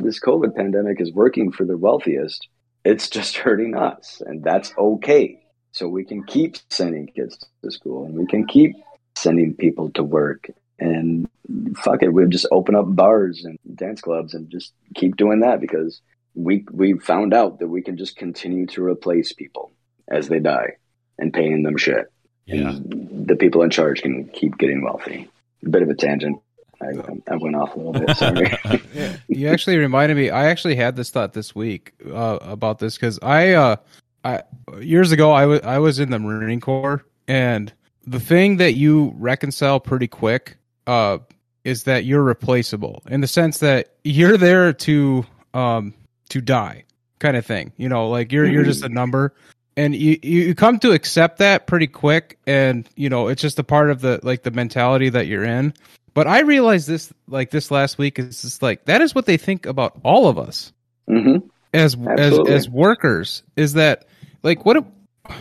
[0.00, 2.48] this COVID pandemic is working for the wealthiest.
[2.84, 5.40] It's just hurting us and that's okay.
[5.72, 8.76] So we can keep sending kids to school and we can keep
[9.16, 11.28] sending people to work and
[11.76, 15.60] fuck it we'll just open up bars and dance clubs and just keep doing that
[15.60, 16.00] because
[16.34, 19.72] we we found out that we can just continue to replace people
[20.08, 20.76] as they die
[21.18, 22.12] and paying them shit
[22.46, 22.70] Yeah.
[22.70, 25.28] and the people in charge can keep getting wealthy
[25.66, 26.40] a bit of a tangent
[26.80, 28.52] i, I went off a little bit sorry
[28.94, 30.30] Yeah, you actually reminded me.
[30.30, 33.76] I actually had this thought this week uh, about this because I, uh,
[34.24, 34.42] I
[34.80, 37.72] years ago I was I was in the Marine Corps, and
[38.06, 41.18] the thing that you reconcile pretty quick uh,
[41.64, 45.94] is that you're replaceable in the sense that you're there to um,
[46.30, 46.84] to die,
[47.18, 47.72] kind of thing.
[47.76, 49.34] You know, like you're you're just a number.
[49.76, 53.64] And you you come to accept that pretty quick, and you know it's just a
[53.64, 55.72] part of the like the mentality that you're in.
[56.18, 59.36] But I realized this like this last week is just like that is what they
[59.36, 60.72] think about all of us
[61.08, 61.36] hmm
[61.72, 62.54] as Absolutely.
[62.54, 64.04] as as workers is that
[64.42, 65.38] like what if-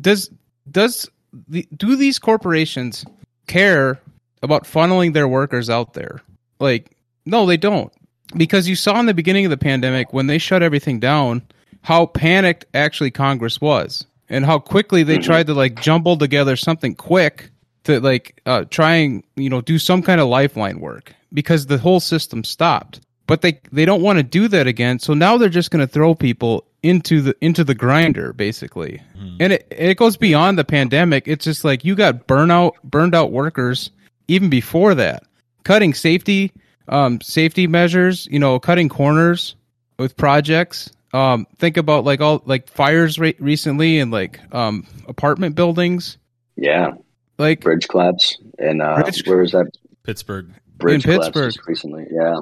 [0.00, 0.30] does
[0.70, 1.10] does
[1.48, 3.04] the do these corporations
[3.48, 3.98] care
[4.44, 6.22] about funneling their workers out there
[6.60, 6.92] like
[7.26, 7.92] no they don't
[8.36, 11.42] because you saw in the beginning of the pandemic when they shut everything down
[11.82, 15.24] how panicked actually congress was and how quickly they Mhm.
[15.24, 17.50] tried to like jumble together something quick
[17.90, 21.78] to like uh try and you know do some kind of lifeline work because the
[21.78, 23.00] whole system stopped.
[23.26, 25.92] But they they don't want to do that again so now they're just going to
[25.92, 29.00] throw people into the into the grinder basically.
[29.16, 29.36] Mhm.
[29.38, 31.28] and it it goes beyond the pandemic.
[31.28, 33.90] It's just like you got burnout burned out workers
[34.28, 35.22] even before that.
[35.64, 36.50] Cutting safety
[36.88, 39.54] um safety measures you know cutting corners
[39.98, 40.90] with projects.
[41.12, 46.16] Um think about like all like fires re- recently and like um apartment buildings.
[46.56, 46.92] Yeah
[47.40, 49.66] like bridge collapse and uh Bridge- where was that?
[50.04, 50.48] Pittsburgh.
[50.76, 51.52] bridge In Pittsburgh.
[51.52, 52.36] just recently yeah.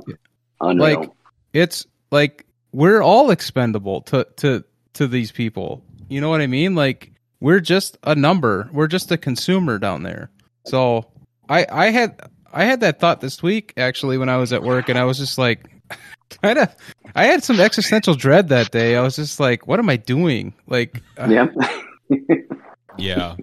[0.61, 1.01] Unreal.
[1.01, 1.11] Like-
[1.53, 5.83] it's like we're all expendable to to to these people.
[6.09, 6.75] You know what i mean?
[6.75, 8.69] Like we're just a number.
[8.73, 10.31] We're just a consumer down there.
[10.67, 11.07] So
[11.49, 12.21] i i had
[12.53, 15.19] i had that thought this week actually when i was at work and i was
[15.19, 15.61] just like
[16.43, 16.75] kind of
[17.15, 18.97] i had some existential dread that day.
[18.97, 20.53] I was just like what am i doing?
[20.67, 21.47] Like yeah.
[22.99, 23.37] Yeah.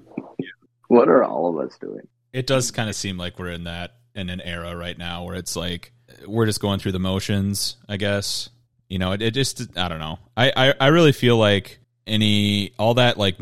[0.88, 3.96] What are all of us doing It does kind of seem like we're in that
[4.14, 5.92] in an era right now where it's like
[6.28, 8.50] we're just going through the motions, I guess.
[8.88, 10.20] You know, it, it just I don't know.
[10.38, 13.38] I, I I really feel like any all that like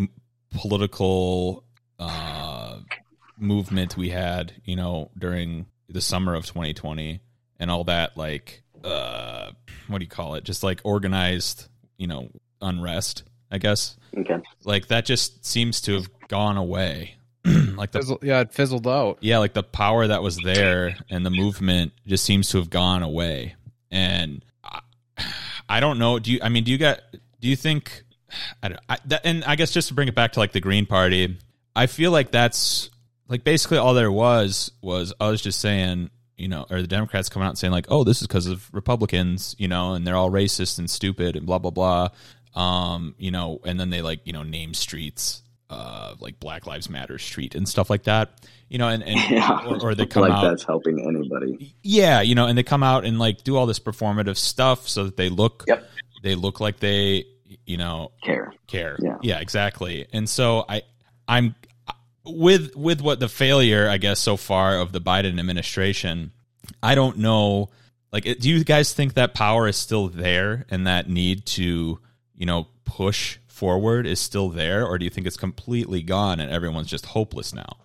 [0.58, 1.64] political
[2.00, 2.80] uh
[3.38, 7.20] movement we had, you know, during the summer of 2020
[7.60, 9.52] and all that like uh
[9.88, 10.44] what do you call it?
[10.44, 12.30] Just like organized you know
[12.62, 13.24] unrest.
[13.52, 14.38] I guess Okay.
[14.64, 17.16] like that just seems to have gone away.
[17.76, 19.18] Like the Fizzle, yeah, it fizzled out.
[19.22, 23.04] yeah, like the power that was there and the movement just seems to have gone
[23.04, 23.56] away.
[23.92, 24.82] And I,
[25.70, 26.20] I don't know.
[26.20, 26.40] Do you?
[26.42, 27.02] I mean, do you got?
[27.40, 28.04] Do you think?
[28.62, 28.80] I don't.
[28.90, 31.38] I, that, and I guess just to bring it back to like the Green Party,
[31.76, 32.90] I feel like that's
[33.28, 37.30] like basically all there was was I was just saying, you know, or the Democrats
[37.30, 40.16] coming out and saying like, oh, this is because of Republicans, you know, and they're
[40.16, 42.10] all racist and stupid and blah blah blah.
[42.56, 46.90] Um, you know, and then they like you know name streets uh, like Black Lives
[46.90, 48.42] Matter Street and stuff like that.
[48.70, 49.66] You know, and, and Yeah.
[49.68, 51.76] or, or they come like out, that's helping anybody.
[51.84, 55.06] yeah, you know, and they come out and like do all this performative stuff so
[55.06, 55.90] that they look, Yep.
[56.24, 57.26] they look like they,
[57.66, 58.52] you know, Care.
[58.68, 58.98] care.
[59.22, 59.40] Yeah.
[59.40, 60.08] exactly.
[60.12, 60.82] And so I,
[61.28, 61.56] I'm
[62.26, 66.32] with with what the failure, I guess, so far of the Biden administration.
[66.82, 67.70] I don't know.
[68.12, 72.00] Like, do you guys think that power is still there and that need to,
[72.36, 76.52] you know, push forward is still there, or do you think it's completely gone and
[76.52, 77.78] everyone's just hopeless now?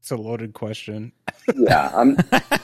[0.00, 1.12] It's a loaded question.
[1.54, 2.16] Yeah, I'm.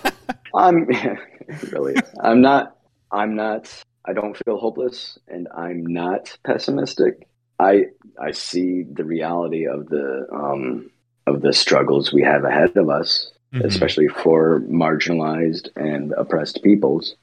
[0.55, 0.87] I'm
[1.73, 1.95] really.
[2.21, 2.79] I'm not.
[3.12, 3.73] I'm not.
[4.05, 7.29] I don't feel hopeless, and I'm not pessimistic.
[7.61, 7.85] I
[8.21, 10.91] I see the reality of the um,
[11.29, 13.65] of the struggles we have ahead of us, Mhm.
[13.65, 17.15] especially for marginalized and oppressed peoples.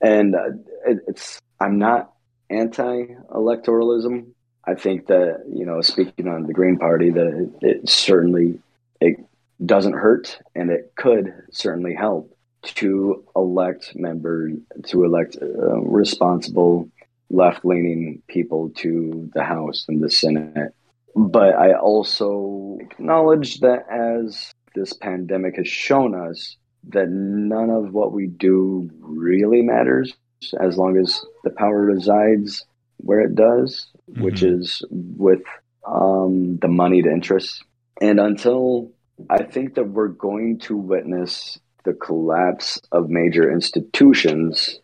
[0.00, 0.50] And uh,
[0.86, 2.12] it, it's I'm not
[2.50, 4.26] anti-electoralism.
[4.64, 8.58] I think that you know, speaking on the Green Party, that it, it certainly
[9.00, 9.16] it
[9.64, 14.50] doesn't hurt, and it could certainly help to elect member
[14.86, 16.88] to elect uh, responsible
[17.30, 20.74] left-leaning people to the House and the Senate.
[21.14, 26.56] But I also acknowledge that as this pandemic has shown us,
[26.88, 30.14] that none of what we do really matters
[30.60, 32.64] as long as the power resides
[32.98, 34.60] where it does, which Mhm.
[34.60, 35.42] is with
[35.88, 37.62] um, the moneyed interests.
[38.00, 38.90] And until
[39.30, 44.80] I think that we're going to witness the collapse of major institutions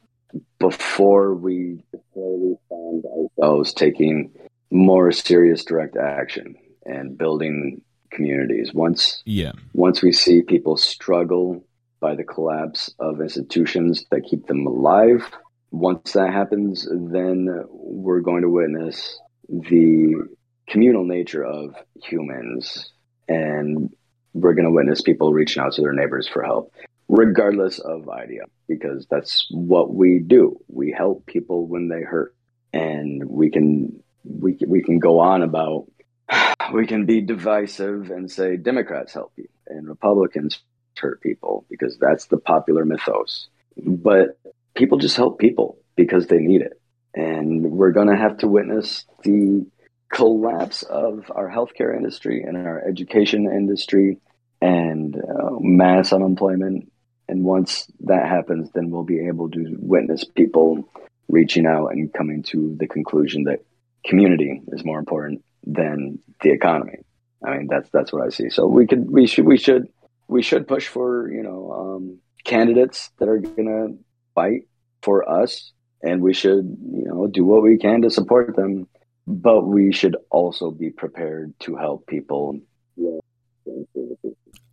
[0.60, 4.30] before we before we find ourselves taking
[4.70, 6.54] more serious direct action
[6.86, 8.72] and building communities.
[8.72, 9.52] Once Yeah.
[9.74, 11.64] once we see people struggle
[12.02, 15.24] by the collapse of institutions that keep them alive,
[15.70, 20.26] once that happens, then we're going to witness the
[20.68, 22.92] communal nature of humans.
[23.28, 23.88] And
[24.34, 26.72] we're going to witness people reaching out to their neighbors for help
[27.08, 30.58] regardless of idea because that's what we do.
[30.68, 32.34] We help people when they hurt.
[32.72, 35.86] And we can we, we can go on about
[36.72, 40.60] we can be divisive and say democrats help you and republicans
[40.98, 43.48] hurt people because that's the popular mythos
[43.86, 44.38] but
[44.74, 46.80] people just help people because they need it
[47.14, 49.66] and we're going to have to witness the
[50.12, 54.18] collapse of our healthcare industry and our education industry
[54.60, 56.90] and uh, mass unemployment.
[57.28, 60.88] And once that happens, then we'll be able to witness people
[61.28, 63.60] reaching out and coming to the conclusion that
[64.04, 66.98] community is more important than the economy.
[67.44, 68.50] I mean, that's that's what I see.
[68.50, 69.88] So we could, we should, we should,
[70.32, 73.98] we should push for you know um, candidates that are going to
[74.34, 74.62] fight
[75.02, 78.88] for us, and we should you know do what we can to support them.
[79.26, 82.58] But we should also be prepared to help people.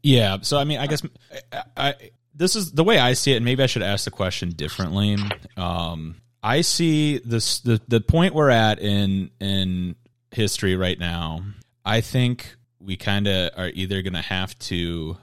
[0.02, 0.38] Yeah.
[0.42, 1.04] So I mean, I guess
[1.52, 1.96] I, I
[2.34, 5.18] this is the way I see it, and maybe I should ask the question differently.
[5.58, 9.96] Um, I see this the the point we're at in in
[10.32, 11.44] history right now.
[11.86, 15.18] I think we kind of are either going to have to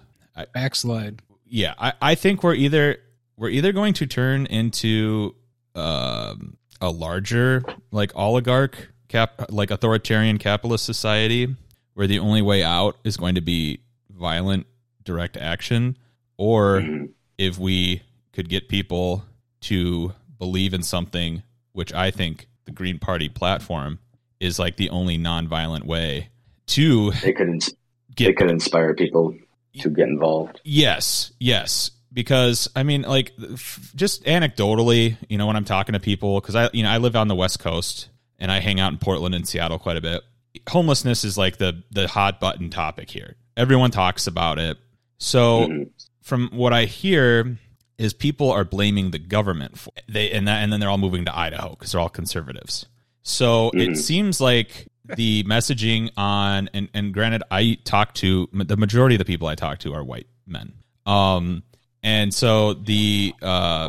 [0.53, 1.23] Backslide.
[1.47, 2.99] yeah I, I think we're either
[3.37, 5.35] we're either going to turn into
[5.75, 11.55] um, a larger like oligarch cap like authoritarian capitalist society
[11.95, 14.67] where the only way out is going to be violent
[15.05, 15.97] direct action
[16.37, 17.11] or Mhm.
[17.39, 19.25] if we could get people
[19.63, 23.99] to believe in something which i think the green party platform
[24.41, 26.29] is like the only nonviolent way
[26.67, 27.73] to They could ins-
[28.17, 29.35] get they could inspire people
[29.83, 30.61] to get involved.
[30.65, 31.91] Yes, yes.
[32.13, 36.55] Because I mean, like, f- just anecdotally, you know, when I'm talking to people, because
[36.55, 38.09] I, you know, I live on the West Coast
[38.39, 40.23] and I hang out in Portland and Seattle quite a bit.
[40.69, 43.37] Homelessness is like the the hot button topic here.
[43.57, 44.79] Everyone talks about it.
[45.19, 45.91] So, Mhm.
[46.23, 47.59] from what I hear,
[47.99, 51.25] is people are blaming the government for they and that, and then they're all moving
[51.27, 52.87] to Idaho because they're all conservatives.
[53.23, 53.97] So it Mhm.
[53.97, 59.25] seems like the messaging on and and granted, I talk to the majority of the
[59.25, 60.73] people I talk to are white men.
[61.05, 61.63] Um,
[62.03, 63.89] and so the uh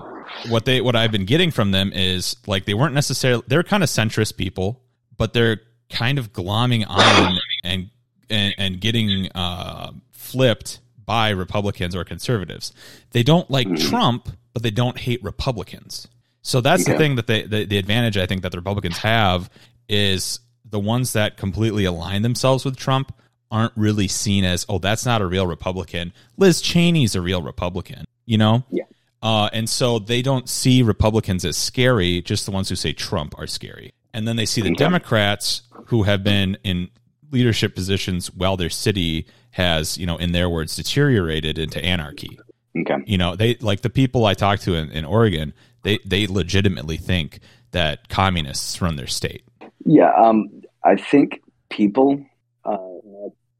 [0.49, 3.83] what they what I've been getting from them is like they weren't necessarily they're kind
[3.83, 4.81] of centrist people,
[5.17, 7.89] but they're kind of glomming on and
[8.29, 12.73] and, and getting uh, flipped by Republicans or conservatives.
[13.11, 16.07] They don't like Trump, but they don't hate Republicans.
[16.41, 19.49] So that's the thing that they the, the advantage I think that the Republicans have
[19.89, 20.39] is
[20.69, 23.13] the ones that completely align themselves with Trump
[23.49, 26.13] aren't really seen as oh that's not a real Republican.
[26.37, 28.63] Liz Cheney's a real Republican, you know?
[28.71, 28.83] Yeah.
[29.21, 33.37] Uh, and so they don't see Republicans as scary, just the ones who say Trump
[33.37, 33.91] are scary.
[34.13, 34.75] And then they see the.
[34.75, 36.89] Democrats who have been in
[37.31, 42.39] leadership positions while their city has, you know, in their words, deteriorated into anarchy.
[42.77, 42.97] Okay.
[43.05, 45.53] You know, they like the people I talked to in, in Oregon,
[45.83, 47.39] they they legitimately think
[47.71, 49.43] that communists run their state.
[49.85, 50.49] Yeah, um,
[50.87, 52.25] I think people
[52.63, 52.77] uh,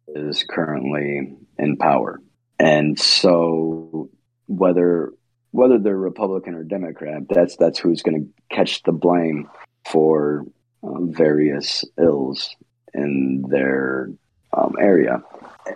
[0.07, 2.21] is currently in power,
[2.57, 4.09] and so
[4.45, 5.11] whether
[5.51, 9.49] whether they're Republican or Democrat, that's that's who's going to catch the blame
[9.85, 10.45] for
[10.83, 12.55] um, various ills
[12.93, 14.09] in their
[14.53, 15.21] um, area,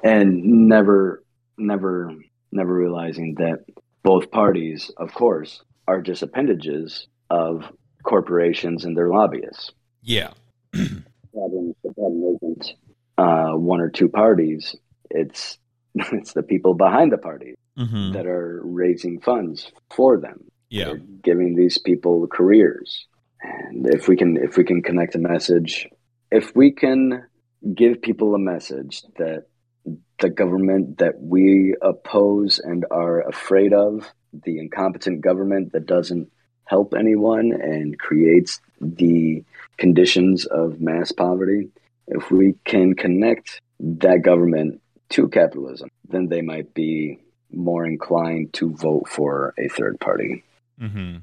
[0.05, 1.21] and never,
[1.57, 2.13] never,
[2.53, 3.65] never realizing that
[4.03, 7.69] both parties, of course, are just appendages of
[8.03, 9.73] corporations and their lobbyists.
[10.01, 10.31] Yeah.
[11.33, 12.73] problem, the problem isn't
[13.17, 14.75] uh, one or two parties.
[15.09, 15.57] It's
[15.95, 20.43] it's the people behind the party hmm that are raising funds for them.
[20.69, 20.85] Yeah.
[20.85, 23.07] They're giving these people careers.
[23.41, 25.87] And if we can if we can connect a message,
[26.31, 27.25] if we can
[27.75, 29.45] give people a message that
[30.19, 36.31] the government that we oppose and are afraid of, the incompetent government that doesn't
[36.65, 39.43] help anyone and creates the
[39.81, 41.69] conditions of mass poverty,
[42.07, 44.79] if we can connect that government
[45.09, 47.17] to capitalism, then they might be
[47.51, 50.43] more inclined to vote for a third party.
[50.79, 51.17] hmm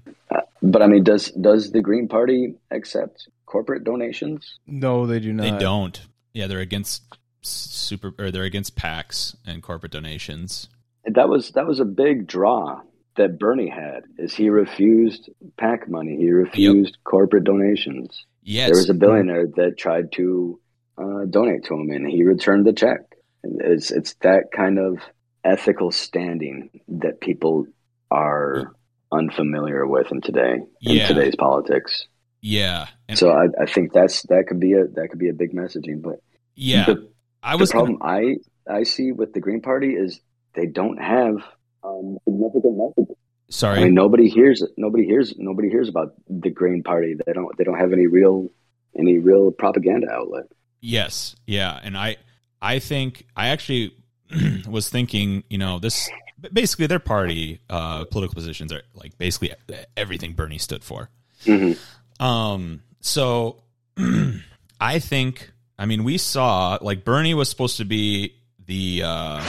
[0.61, 4.59] But I mean, does does the Green Party accept corporate donations?
[4.67, 5.45] No, they do not.
[5.45, 5.97] They don't.
[6.35, 7.03] Yeah, they're against
[7.43, 10.69] super or they're against PACs and corporate donations.
[11.05, 12.81] That was that was a big draw
[13.17, 14.03] that Bernie had.
[14.19, 16.17] Is he refused PAC money?
[16.17, 18.27] He refused corporate donations.
[18.43, 18.69] Yes.
[18.69, 20.59] There was a billionaire that tried to
[20.97, 23.01] uh, donate to him, and he returned the check.
[23.45, 24.99] It's it's that kind of
[25.45, 27.67] ethical standing that people
[28.11, 28.73] are
[29.13, 31.07] unfamiliar with in today in Yeah.
[31.09, 32.07] today's politics.
[32.41, 32.87] yeah.
[33.09, 35.53] And So I, I think that's that could be a that could be a big
[35.53, 36.03] messaging.
[36.03, 36.17] But
[36.55, 36.85] yeah.
[36.87, 37.09] the,
[37.43, 38.37] I the was gonna- problem I
[38.71, 40.21] I see with the Green Party is
[40.55, 41.37] they don't have
[41.85, 43.17] um, significant messages.
[43.51, 43.81] Sorry.
[43.81, 44.71] I mean, nobody hears it.
[44.77, 45.35] Nobody hears.
[45.37, 47.15] Nobody hears about the Green Party.
[47.15, 47.57] They don't.
[47.57, 48.51] They don't have any real,
[48.99, 50.45] any real propaganda outlet.
[50.81, 52.17] Yes, yeah, and I
[52.61, 53.93] I think I actually
[54.69, 56.09] was thinking, you know, this
[56.53, 59.53] basically their party uh political positions are like basically
[59.97, 61.11] everything Bernie stood for.
[61.45, 62.25] Mm-hmm.
[62.25, 63.63] Um so
[64.81, 68.37] I think I mean we saw like Bernie was supposed to be
[68.67, 69.45] the uh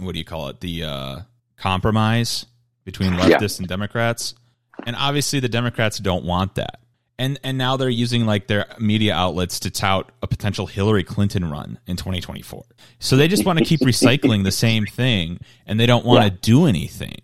[0.00, 0.60] what do you call it?
[0.60, 1.20] The uh
[1.56, 2.46] compromise
[2.84, 3.20] between Yeah.
[3.38, 4.34] leftists and Democrats.
[4.86, 6.80] And obviously the Democrats don't want that.
[7.18, 11.50] And and now they're using like their media outlets to tout a potential Hillary Clinton
[11.50, 12.64] run in 2024.
[12.98, 16.32] So they just want to keep recycling the same thing and they don't want to
[16.32, 16.38] Yeah.
[16.40, 17.14] do anything.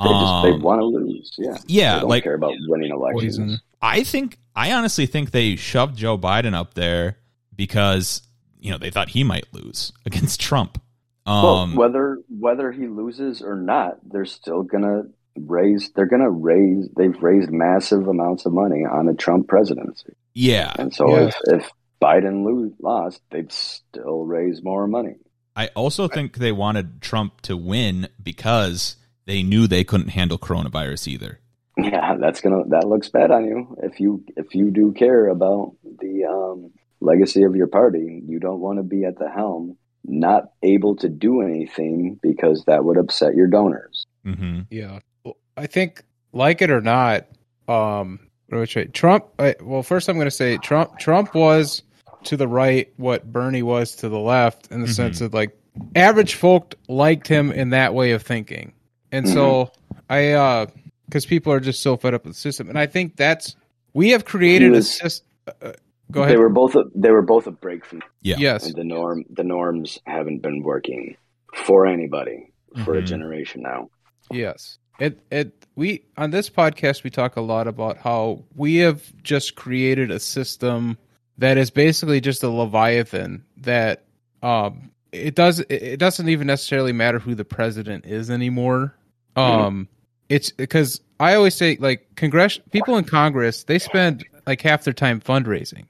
[0.00, 1.32] They just they Um, want to lose.
[1.38, 1.56] Yeah.
[1.66, 3.38] yeah, They don't like- care about winning elections.
[3.38, 3.60] Poison.
[3.82, 7.16] I think I honestly think they shoved Joe Biden up there
[7.56, 8.22] because
[8.60, 10.80] you know they thought he might lose against Trump.
[11.28, 15.04] Well, Um, whether whether he loses or not, they're still gonna
[15.38, 15.90] raise.
[15.92, 16.88] They're gonna raise.
[16.96, 21.26] They've raised massive amounts of money on a Trump presidency, yeah, and so Yeah.
[21.26, 21.70] if if
[22.00, 25.16] Biden lose lost, they'd still raise more money.
[25.54, 31.08] I also think they wanted Trump to win because they knew they couldn't handle coronavirus
[31.08, 31.40] either.
[31.76, 35.74] Yeah, that's gonna that looks bad on you if you if you do care about
[36.00, 36.70] the um,
[37.00, 38.22] legacy of your party.
[38.26, 39.76] You don't want to be at the helm,
[40.08, 44.06] not able to do anything because that would upset your donors.
[44.24, 46.02] hmm Yeah, Well, I think
[46.32, 47.26] like it or not,
[47.68, 49.26] um, what do Trump.
[49.38, 50.98] I, well, first I'm going to say Trump.
[50.98, 51.82] Trump was
[52.24, 54.94] to the right what Bernie was to the left in the Mhm.
[54.94, 55.56] sense that like
[55.94, 58.72] average folk liked him in that way of thinking,
[59.12, 59.70] and so
[60.10, 60.66] I, uh,
[61.06, 63.54] because people are just so fed up with the system, and I think that's
[63.94, 65.26] we have created He a system.
[65.62, 65.72] Uh,
[66.10, 68.36] go They were both a, they were both a break from Yeah.
[68.38, 68.66] Yes.
[68.66, 69.24] and the norm.
[69.30, 71.16] The norms haven't been working
[71.54, 72.50] for anybody
[72.84, 73.06] for a Mhm.
[73.06, 73.90] generation now.
[74.30, 74.78] Yes.
[74.98, 79.54] It it we on this podcast we talk a lot about how we have just
[79.54, 80.98] created a system
[81.38, 84.04] that is basically just a leviathan that
[84.42, 88.94] um it does it- it doesn't even necessarily matter who the president is anymore.
[89.36, 89.88] Um
[90.28, 94.92] it's because I always say like congress people in Congress they spend like half their
[94.94, 95.84] time fundraising,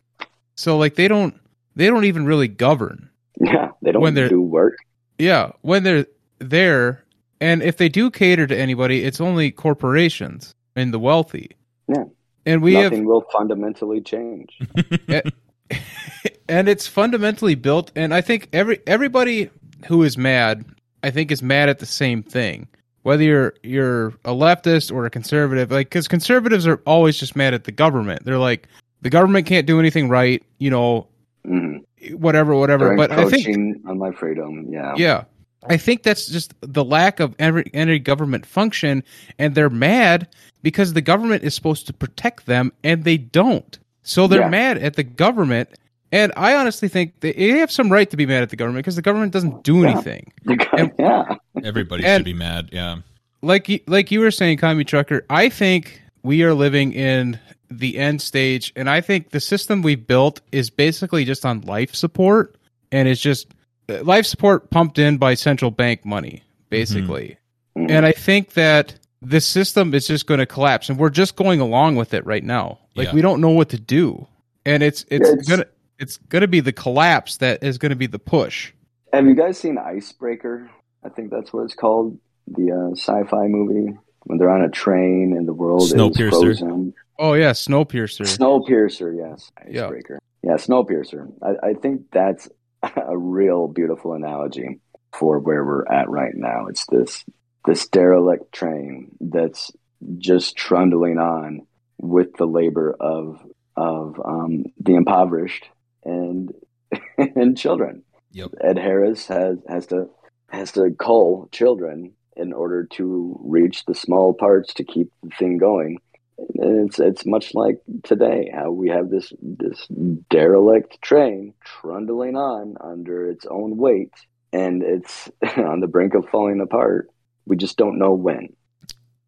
[0.58, 1.34] so like they don't
[1.76, 3.08] they don't even really govern.
[3.40, 4.76] Yeah, they don't When they're- do work.
[5.18, 6.06] Yeah, when they're
[6.40, 7.04] there,
[7.40, 11.50] and if they do cater to anybody, it's only corporations and the wealthy.
[11.88, 12.04] Yeah.
[12.46, 14.58] and we Nothing have will fundamentally change.
[16.48, 19.50] and it's fundamentally built and i think every everybody
[19.86, 20.64] who is mad
[21.02, 22.66] i think is mad at the same thing
[23.02, 27.52] whether you're you're a leftist or a conservative like because conservatives are always just mad
[27.52, 28.66] at the government they're like
[29.02, 31.06] the government can't do anything right you know
[31.46, 31.84] Mhm.
[32.12, 33.46] whatever whatever They're but i think
[33.86, 34.66] on my freedom.
[34.68, 34.94] Yeah.
[34.96, 35.24] yeah
[35.68, 39.02] i think that's just the lack of every any government function
[39.38, 40.28] and they're mad
[40.62, 44.48] because the government is supposed to protect them and they don't so they're Yeah.
[44.48, 45.68] mad at the government
[46.12, 48.84] and i honestly think they they have some right to be mad at the government
[48.84, 49.90] because the government doesn't do Yeah.
[49.90, 51.34] anything You got- yeah.
[51.64, 52.68] Everybody And- should be mad.
[52.72, 52.96] Yeah.
[53.42, 57.38] like you, like you were saying commie trucker i think we are living in
[57.70, 61.94] the end stage and i think the system we built is basically just on life
[61.94, 62.56] support
[62.92, 63.48] and it's just
[63.90, 67.36] uh, life support pumped in by central bank money basically
[67.76, 67.90] Mhm.
[67.90, 71.60] and i think that the system is just going to collapse and we're just going
[71.60, 73.14] along with it right now like Yeah.
[73.14, 74.26] we don't know what to do
[74.64, 75.66] and it's it's, It's- gonna
[75.98, 78.72] it's gonna be the collapse that is gonna be the push
[79.12, 80.70] Have you guys seen Icebreaker?
[81.04, 82.18] I think that's what it's called.
[82.48, 86.30] The uh, sci-fi movie when they're on a train and the world is Snowpiercer.
[86.30, 86.92] frozen.
[87.18, 89.50] Oh yeah snowpiercer Snowpiercer, yes.
[89.68, 89.84] Yeah.
[89.84, 90.18] Icebreaker.
[90.42, 91.32] Yeah, Snowpiercer.
[91.42, 92.48] I, I think that's
[92.82, 94.80] a real beautiful analogy
[95.12, 96.66] for where we're at right now.
[96.66, 97.24] It's this
[97.66, 99.72] this derelict train that's
[100.18, 101.66] just trundling on
[101.98, 103.40] with the labor of
[103.76, 105.68] of um, the impoverished
[106.04, 106.52] and
[107.18, 108.02] and children.
[108.32, 108.50] Yep.
[108.60, 110.08] Ed Harris has has to
[110.48, 115.58] has to cull children in order to reach the small parts to keep the thing
[115.58, 115.98] going.
[116.38, 119.86] And it's it's much like today how we have this this
[120.30, 124.12] derelict train trundling on under its own weight
[124.52, 127.08] and it's on the brink of falling apart.
[127.46, 128.50] We just don't know when.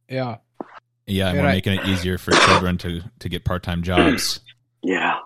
[0.08, 0.36] yeah
[1.06, 3.82] Yeah, and And we're I- making it easier for children to to get part time
[3.82, 4.40] jobs.
[4.82, 5.18] Yeah.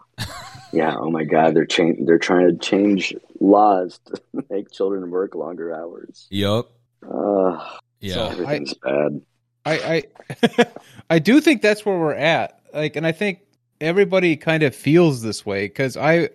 [0.72, 5.36] Yeah, oh my god, they're cha- they're trying to change laws to make children work
[5.36, 6.26] longer hours.
[6.30, 6.72] Yup.
[7.08, 7.64] Uh,
[8.00, 8.30] Yeah.
[8.30, 9.20] everything's bad.
[9.66, 10.02] I
[10.50, 10.66] I
[11.10, 12.60] I do think that's where we're at.
[12.72, 13.40] Like, and I think
[13.80, 16.30] everybody kind of feels this way because I,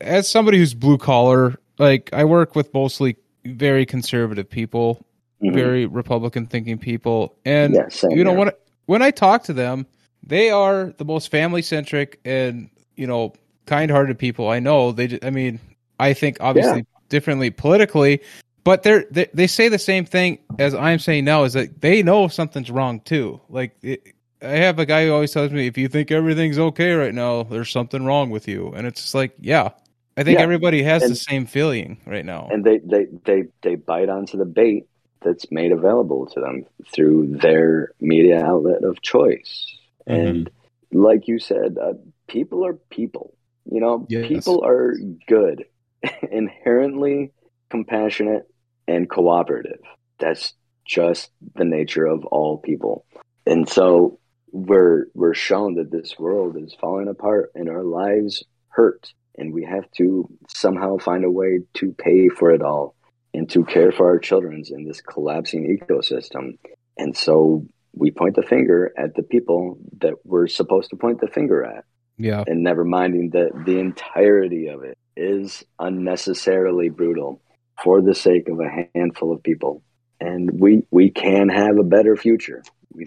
[0.00, 5.04] as somebody who's blue collar, like I work with mostly very conservative people,
[5.42, 5.54] Mhm.
[5.54, 8.38] very Republican thinking people, and Yeah, you know here.
[8.38, 8.50] when
[8.86, 9.86] when I talk to them,
[10.22, 13.32] they are the most family centric and you know
[13.66, 14.92] kind hearted people I know.
[14.92, 15.58] They, I mean,
[15.98, 18.20] I think obviously differently politically,
[18.64, 22.02] but they're they, they say the same thing as I'm saying now is that they
[22.02, 23.40] know something's wrong too.
[23.48, 26.92] Like it, I have a guy who always tells me if you think everything's okay
[26.94, 29.70] right now, there's something wrong with you, and it's just like yeah.
[30.14, 30.44] I think Yeah.
[30.44, 32.46] everybody has the same feeling right now.
[32.52, 34.84] and they, they, they, they bite onto the bait
[35.22, 39.74] that's made available to them through their media outlet of choice.
[40.06, 40.50] And
[40.92, 41.94] like you said, uh,
[42.28, 43.32] people are people.
[43.64, 44.28] You know, Yes.
[44.28, 44.94] people are
[45.26, 45.64] good,
[46.30, 47.32] inherently
[47.70, 48.46] compassionate
[48.88, 49.80] and cooperative.
[50.18, 50.54] That's
[50.84, 53.04] just the nature of all people.
[53.46, 54.18] And so
[54.52, 59.64] we're we're shown that this world is falling apart and our lives hurt and we
[59.64, 62.94] have to somehow find a way to pay for it all
[63.32, 66.58] and to care for our children in this collapsing ecosystem.
[66.98, 71.28] And so we point the finger at the people that we're supposed to point the
[71.28, 71.84] finger at
[72.18, 77.40] yeah, and never minding that the entirety of it is unnecessarily brutal
[77.82, 79.82] for the sake of a handful of people.
[80.20, 82.62] And we we can have a better future.
[82.94, 83.06] We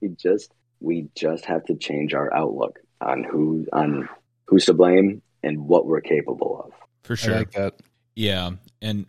[0.00, 4.08] we just we just have to change our outlook on who on
[4.46, 6.72] who's to blame and what we're capable of.
[7.02, 7.34] For sure.
[7.34, 7.74] I like that.
[8.14, 9.06] Yeah, and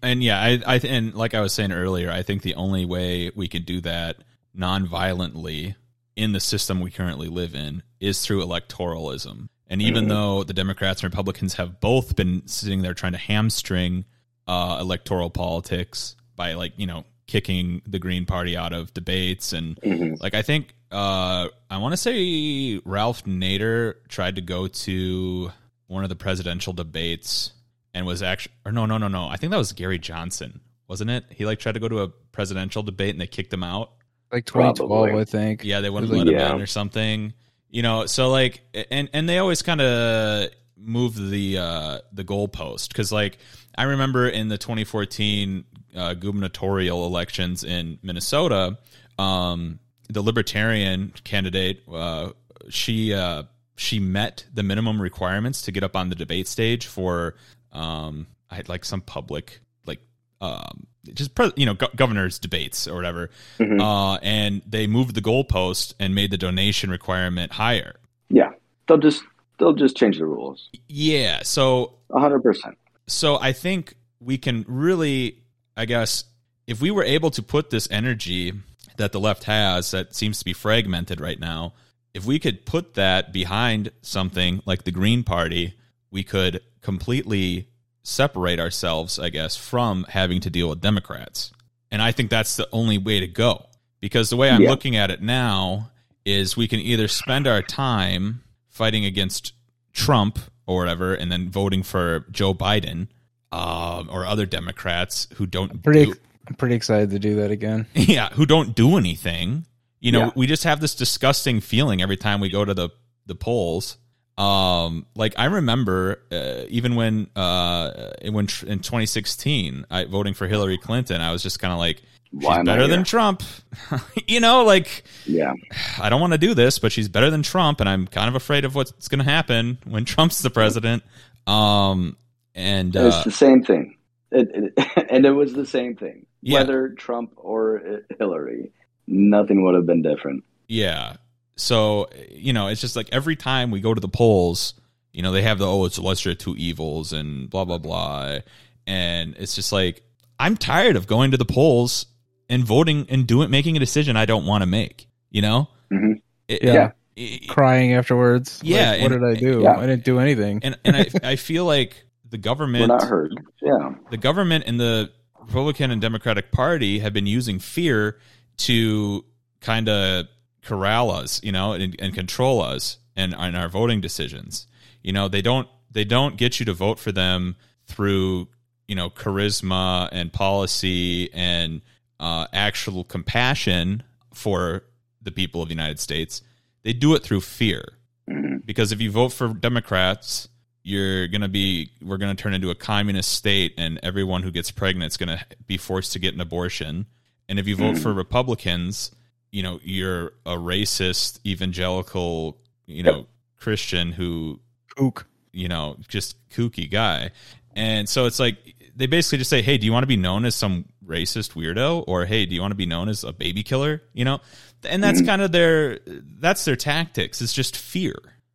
[0.00, 3.32] and yeah, I I and like I was saying earlier, I think the only way
[3.34, 4.18] we could do that
[4.54, 5.74] non-violently
[6.16, 9.48] in the system we currently live in is through electoralism.
[9.66, 10.08] And even Mhm.
[10.08, 14.04] though the Democrats and Republicans have both been sitting there trying to hamstring
[14.48, 19.76] uh, electoral politics by like you know kicking the Green Party out of debates and
[19.82, 20.20] Mhm.
[20.22, 25.52] like I think uh I want to say Ralph Nader tried to go to
[25.88, 27.52] one of the presidential debates
[27.92, 31.10] and was actually or no no no no I think that was Gary Johnson wasn't
[31.10, 33.92] it he like tried to go to a presidential debate and they kicked him out
[34.32, 35.20] Like 2012, Probably.
[35.20, 35.64] I think.
[35.64, 36.54] yeah they wouldn't It was let like- him Yeah.
[36.56, 37.34] in or something
[37.68, 40.48] you know so like and and they always kind of
[40.80, 43.38] move the uh the goalpost because like
[43.76, 45.64] I remember in the 2014
[45.96, 48.78] uh, gubernatorial elections in Minnesota
[49.18, 52.30] um, the Libertarian candidate, uh,
[52.68, 53.42] she uh,
[53.76, 57.34] she met the minimum requirements to get up on the debate stage for
[57.72, 60.00] um, I had like some public like
[60.40, 63.80] um, just pre- you know go- governors debates or whatever, Mhm.
[63.80, 67.96] uh, and they moved the goalpost and made the donation requirement higher.
[68.30, 68.52] Yeah,
[68.86, 69.22] they'll just
[69.58, 70.68] they'll just change the rules.
[70.88, 72.76] Yeah, so A hundred percent.
[73.06, 75.42] so I think we can really,
[75.76, 76.24] I guess,
[76.66, 78.52] if we were able to put this energy
[78.96, 81.74] that the left has that seems to be fragmented right now,
[82.14, 85.74] if we could put that behind something like the Green Party,
[86.10, 87.68] we could completely
[88.02, 91.52] separate ourselves, I guess, from having to deal with Democrats.
[91.90, 93.66] And I think that's the only way to go.
[94.00, 94.70] Because the way I'm Yeah.
[94.70, 95.90] looking at it now
[96.24, 98.42] is we can either spend our time
[98.78, 99.52] fighting against
[99.92, 103.08] Trump or whatever and then voting for Joe Biden
[103.52, 106.14] um, or other Democrats who don't Pretty, do,
[106.46, 107.86] I'm pretty excited to do that again.
[107.94, 109.66] yeah, who don't do anything.
[110.00, 110.30] You know, Yeah.
[110.36, 112.88] we just have this disgusting feeling every time we go to the
[113.26, 113.98] the polls.
[114.38, 120.46] Um, like I remember, uh, even when uh, when tr- in 2016, I voting for
[120.46, 122.00] Hillary Clinton, I was just kind of like,
[122.30, 123.04] Why I better than?
[123.04, 123.42] Trump.
[124.26, 125.54] you know, like Yeah,
[126.00, 128.34] I don't want to do this, but she's better than Trump, and I'm kind of
[128.34, 131.02] afraid of what's going to happen when Trump's the president.
[131.46, 132.16] Um,
[132.54, 133.96] and it's uh, the same thing.
[134.30, 136.26] It, it, and it was the same thing.
[136.42, 136.60] Yeah.
[136.60, 138.72] Whether Trump or Hillary,
[139.06, 140.44] nothing would have been different.
[140.68, 141.16] Yeah.
[141.56, 144.74] So, you know, it's just like every time we go to the polls,
[145.12, 148.38] you know, they have the, oh, it's of two evils and blah, blah, blah.
[148.86, 150.02] And it's just like,
[150.38, 152.06] I'm tired of going to the polls
[152.48, 155.68] and voting and doing, making a decision I don't want to make, you know?
[155.92, 156.20] Mhm.
[156.48, 156.90] It- Yeah.
[157.16, 158.60] it- Crying afterwards.
[158.62, 159.60] Like, Yeah, what and- did I do?
[159.62, 159.76] yeah.
[159.76, 160.60] I didn't do anything.
[160.62, 163.32] and, and I, I feel like the We're government, not heard.
[163.62, 168.18] Yeah, the government and the Republican and Democratic Party have been using fear
[168.58, 169.24] to
[169.60, 170.26] kind of
[170.62, 174.66] corral us, you know, and, and control us and, and our voting decisions.
[175.02, 178.48] You know, they don't they don't get you to vote for them through
[178.86, 181.80] you know charisma and policy and
[182.20, 184.02] uh, actual compassion
[184.32, 184.84] for
[185.22, 186.42] the people of the United States.
[186.82, 187.84] They do it through fear
[188.28, 188.64] Mhm.
[188.66, 190.48] because if you vote for Democrats,
[190.82, 194.50] you're going to be we're going to turn into a communist state and everyone who
[194.50, 197.06] gets pregnant is going to be forced to get an abortion.
[197.48, 199.10] And if you vote for Republicans,
[199.50, 204.60] you know, you're a racist evangelical, you know, Christian who,
[204.98, 205.26] Ook.
[205.52, 207.30] you know, just kooky guy.
[207.74, 208.56] And so it's like
[208.94, 212.04] they basically just say, "Hey, do you want to be known as some racist weirdo
[212.06, 214.40] or hey, do you want to be known as a baby killer?" You know?
[214.84, 215.98] And that's kind of their
[216.40, 217.40] that's their tactics.
[217.42, 218.14] It's just fear.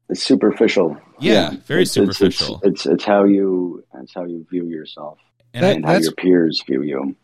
[0.09, 0.97] it's superficial.
[1.19, 2.59] Yeah, very It's- it's- superficial.
[2.63, 5.17] It's, it's it's how you it's how you view yourself
[5.53, 7.15] And That- I, and how your peers view you.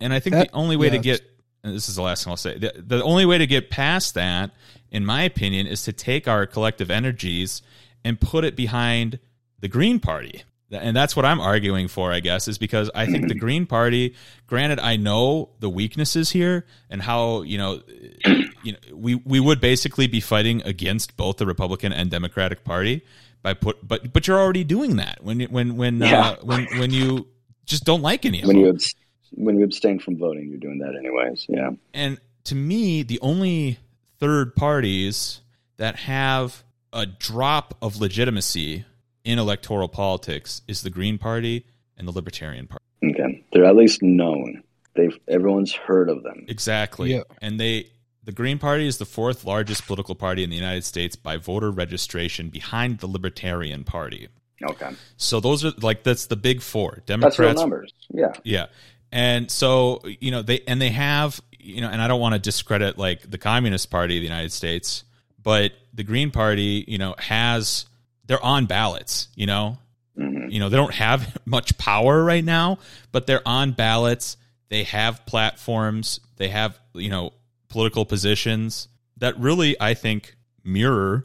[0.00, 1.20] And I think That- the only way to get
[1.64, 2.56] and this is the last thing I'll say.
[2.56, 4.52] The, the only way to get past that,
[4.92, 7.62] in my opinion, is to take our collective energies
[8.04, 9.18] and put it behind
[9.58, 10.44] the Green Party.
[10.70, 14.14] And that's what I'm arguing for, I guess, is because I think the Green Party,
[14.46, 17.80] granted, I know the weaknesses here and how, you know,
[18.62, 23.02] you know, we, we would basically be fighting against both the Republican and Democratic Party
[23.42, 26.20] by put, but, but you're already doing that when, when, when, Yeah.
[26.30, 27.28] uh, when, when you
[27.64, 28.64] just don't like any of When them.
[28.66, 28.94] you abs-
[29.32, 31.46] when you abstain from voting, you're doing that anyways.
[31.48, 31.70] Yeah.
[31.94, 33.78] and to me, the only
[34.18, 35.40] third parties
[35.76, 36.62] that have
[36.92, 38.84] a drop of legitimacy
[39.28, 41.66] in electoral politics is the Green Party
[41.98, 42.82] and the Libertarian Party.
[43.04, 43.44] Okay.
[43.52, 44.62] They're at least known.
[44.96, 46.46] They've everyone's heard of them.
[46.48, 47.12] Exactly.
[47.12, 47.24] Yeah.
[47.42, 47.90] And they
[48.24, 51.70] the Green Party is the fourth largest political party in the United States by voter
[51.70, 54.28] registration behind the Libertarian Party.
[54.62, 54.90] Okay.
[55.18, 57.02] So those are like that's the big four.
[57.04, 57.92] That's real numbers.
[58.08, 58.32] Yeah.
[58.44, 58.66] Yeah.
[59.12, 62.38] And so, you know, they and they have, you know, and I don't want to
[62.38, 65.04] discredit like the Communist Party of the United States,
[65.42, 67.84] but the Green Party, you know, has
[68.28, 69.78] they're on ballots, you know.
[70.16, 72.78] hmm You know, they don't have much power right now,
[73.10, 74.36] but they're on ballots.
[74.68, 77.32] They have platforms, they have, you know,
[77.68, 81.24] political positions that really I think mirror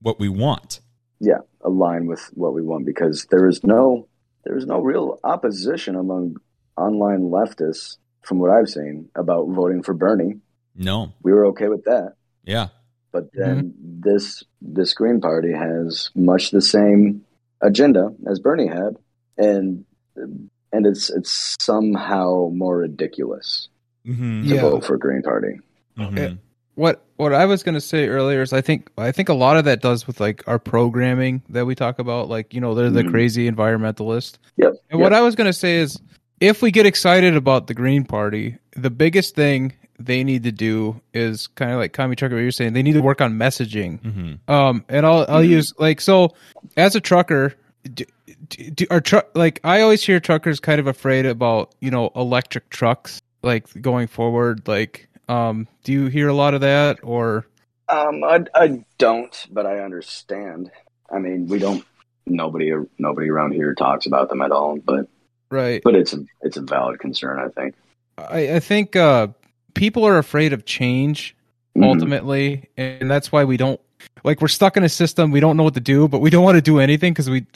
[0.00, 0.80] what we want.
[1.20, 4.08] yeah, align with what we want because there is no
[4.44, 6.36] there is no real opposition among
[6.76, 10.40] online leftists from what I've seen about voting for Bernie.
[10.74, 11.12] No.
[11.22, 12.14] We were okay with that.
[12.44, 12.68] Yeah.
[13.12, 17.22] But then this this Green Party has much the same
[17.60, 18.96] agenda as Bernie had,
[19.36, 19.84] and
[20.16, 23.68] and it's it's somehow more ridiculous
[24.06, 24.48] Mhm.
[24.48, 24.60] to Yeah.
[24.62, 25.58] vote for Green Party.
[25.98, 26.38] Mhm.
[26.74, 29.66] what what I was gonna say earlier is I think I think a lot of
[29.66, 32.30] that does with like our programming that we talk about.
[32.30, 33.10] Like you know they're the Mhm.
[33.10, 34.38] crazy environmentalist.
[34.56, 34.76] Yep.
[34.90, 36.00] And what I was gonna say is
[36.40, 41.00] if we get excited about the Green Party, the biggest thing they need to do
[41.14, 42.72] is kind of like Commie Trucker, what you're saying.
[42.72, 44.00] They need to work on messaging.
[44.00, 45.48] hmm Um, and I'll I'll Mhm.
[45.48, 46.34] use like so
[46.76, 47.54] as a trucker,
[47.94, 48.04] do,
[48.48, 52.68] do, are truck like I always hear truckers kind of afraid about you know electric
[52.70, 54.66] trucks like going forward.
[54.68, 57.46] Like, um, do you hear a lot of that or?
[57.88, 60.70] Um, I, I don't, but I understand.
[61.14, 61.84] I mean, we don't.
[62.24, 64.78] Nobody, nobody around here talks about them at all.
[64.78, 65.08] But,
[65.50, 65.82] Right.
[65.82, 67.38] but it's a, it's a valid concern.
[67.40, 67.74] I think.
[68.16, 69.26] I, I think uh,
[69.74, 71.34] people are afraid of change
[71.76, 71.84] Mhm.
[71.84, 73.80] ultimately, and that's why we don't
[74.24, 75.30] like we're stuck in a system.
[75.30, 77.46] We don't know what to do, but we don't want to do anything because we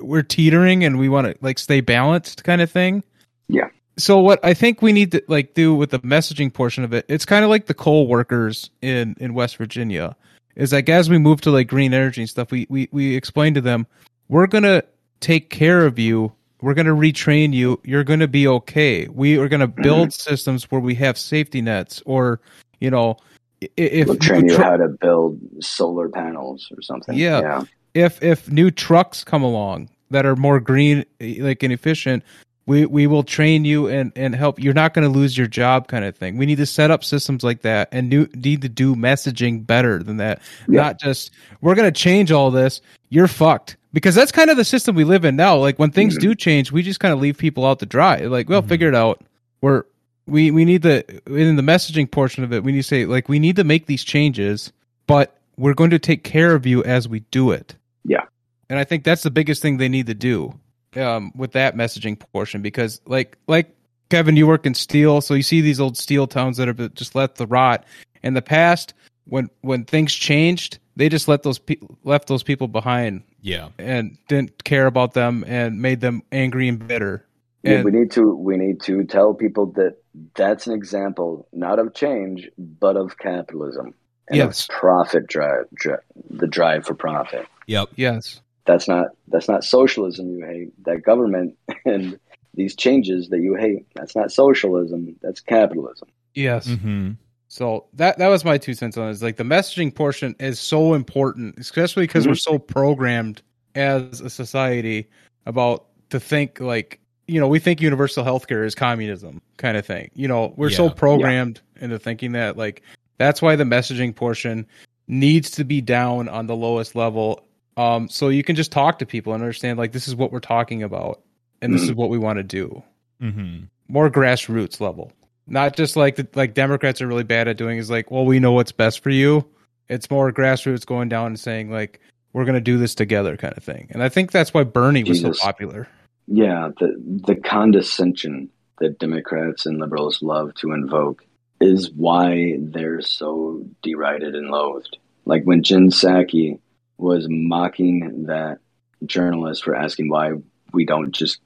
[0.00, 3.02] we're teetering and we want to like stay balanced, kind of thing.
[3.48, 3.68] Yeah.
[3.98, 7.04] So what I think we need to like do with the messaging portion of it,
[7.08, 10.16] it's kind of like the coal workers in in West Virginia.
[10.54, 13.54] Is like as we move to like green energy and stuff, we we we explain
[13.54, 13.86] to them,
[14.28, 14.82] we're gonna
[15.20, 16.32] take care of you.
[16.60, 17.80] We're gonna retrain you.
[17.84, 19.08] You're gonna be okay.
[19.08, 19.82] We are gonna mm-hmm.
[19.82, 22.40] build systems where we have safety nets, or
[22.80, 23.18] you know,
[23.60, 27.16] if We'll train you how to build solar panels or something.
[27.16, 27.40] Yeah.
[27.40, 27.64] yeah.
[27.94, 32.22] if if new trucks come along that are more green like and efficient
[32.66, 35.88] we we will train you and and help you're not going to lose your job
[35.88, 38.68] kind of thing we need to set up systems like that and new, need to
[38.68, 40.82] do messaging better than that Yeah.
[40.82, 41.30] not just
[41.60, 45.04] we're going to change all this you're fucked because that's kind of the system we
[45.04, 46.20] live in now like when things Mhm.
[46.20, 48.68] do change we just kind of leave people out to dry like well Mhm.
[48.68, 49.22] figure it out
[49.62, 49.84] we're
[50.26, 53.26] we we need the in the messaging portion of it we need to say like
[53.26, 54.70] we need to make these changes
[55.06, 57.74] but we're going to take care of you as we do it
[58.04, 58.24] Yeah.
[58.68, 60.52] and I think that's the biggest thing they need to do
[60.94, 63.74] um, with that messaging portion because, like, like
[64.08, 67.14] Kevin, you work in steel, so you see these old steel towns that have just
[67.14, 67.84] let the rot.
[68.22, 68.94] In the past,
[69.26, 73.68] when when things changed, they just let those pe- left those people behind Yeah.
[73.78, 77.24] and didn't care about them and made them angry and bitter.
[77.62, 79.96] Yeah, And- we need to we need to tell people that
[80.34, 83.94] that's an example not of change but of capitalism
[84.28, 84.66] and Yes.
[84.70, 85.96] profit drive, dri
[86.30, 87.46] the drive for profit.
[87.66, 87.88] Yep.
[87.96, 90.84] Yes, That's not that's not socialism you hate.
[90.84, 92.18] That government and
[92.54, 93.84] these changes that you hate.
[93.94, 95.14] That's not socialism.
[95.22, 96.08] That's capitalism.
[96.34, 96.66] yes.
[96.68, 97.12] hmm
[97.56, 99.12] So that that was my two cents on it.
[99.12, 103.40] Is like the messaging portion is so important, especially because we're so programmed
[103.74, 105.08] as a society
[105.46, 110.10] about to think like you know we think universal healthcare is communism kind of thing.
[110.12, 110.92] You know we're so Yeah.
[110.92, 112.82] programmed into thinking that like
[113.16, 114.66] that's why the messaging portion
[115.08, 117.42] needs to be down on the lowest level.
[117.78, 120.40] Um, so you can just talk to people and understand like this is what we're
[120.40, 121.22] talking about
[121.62, 122.82] and this is what we want to do
[123.18, 125.10] hmm more grassroots level.
[125.46, 128.40] Not just like the, like Democrats are really bad at doing is like, well, we
[128.40, 129.46] know what's best for you.
[129.88, 132.00] It's more grassroots going down and saying like,
[132.32, 133.88] we're gonna do this together, kind of thing.
[133.90, 135.88] And I think that's why Bernie was so popular.
[136.26, 136.94] Yeah, the
[137.26, 141.24] the condescension that Democrats and liberals love to invoke
[141.60, 144.98] is why they're so derided and loathed.
[145.24, 146.58] Like when Jen Psaki
[146.98, 148.58] was mocking that
[149.04, 150.32] journalist for asking why
[150.72, 151.38] we don't just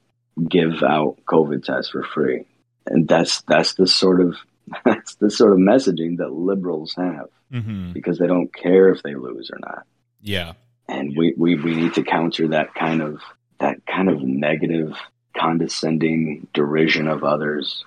[0.47, 2.45] give out COVID tests for free,
[2.87, 4.35] and that's that's the sort of
[4.85, 9.15] that's the sort of messaging that liberals have hmm because they don't care if they
[9.15, 9.85] lose or not
[10.21, 10.53] Yeah.
[10.87, 13.19] and we, we, we need to counter that kind of
[13.59, 14.93] that kind of negative
[15.37, 17.83] condescending derision of others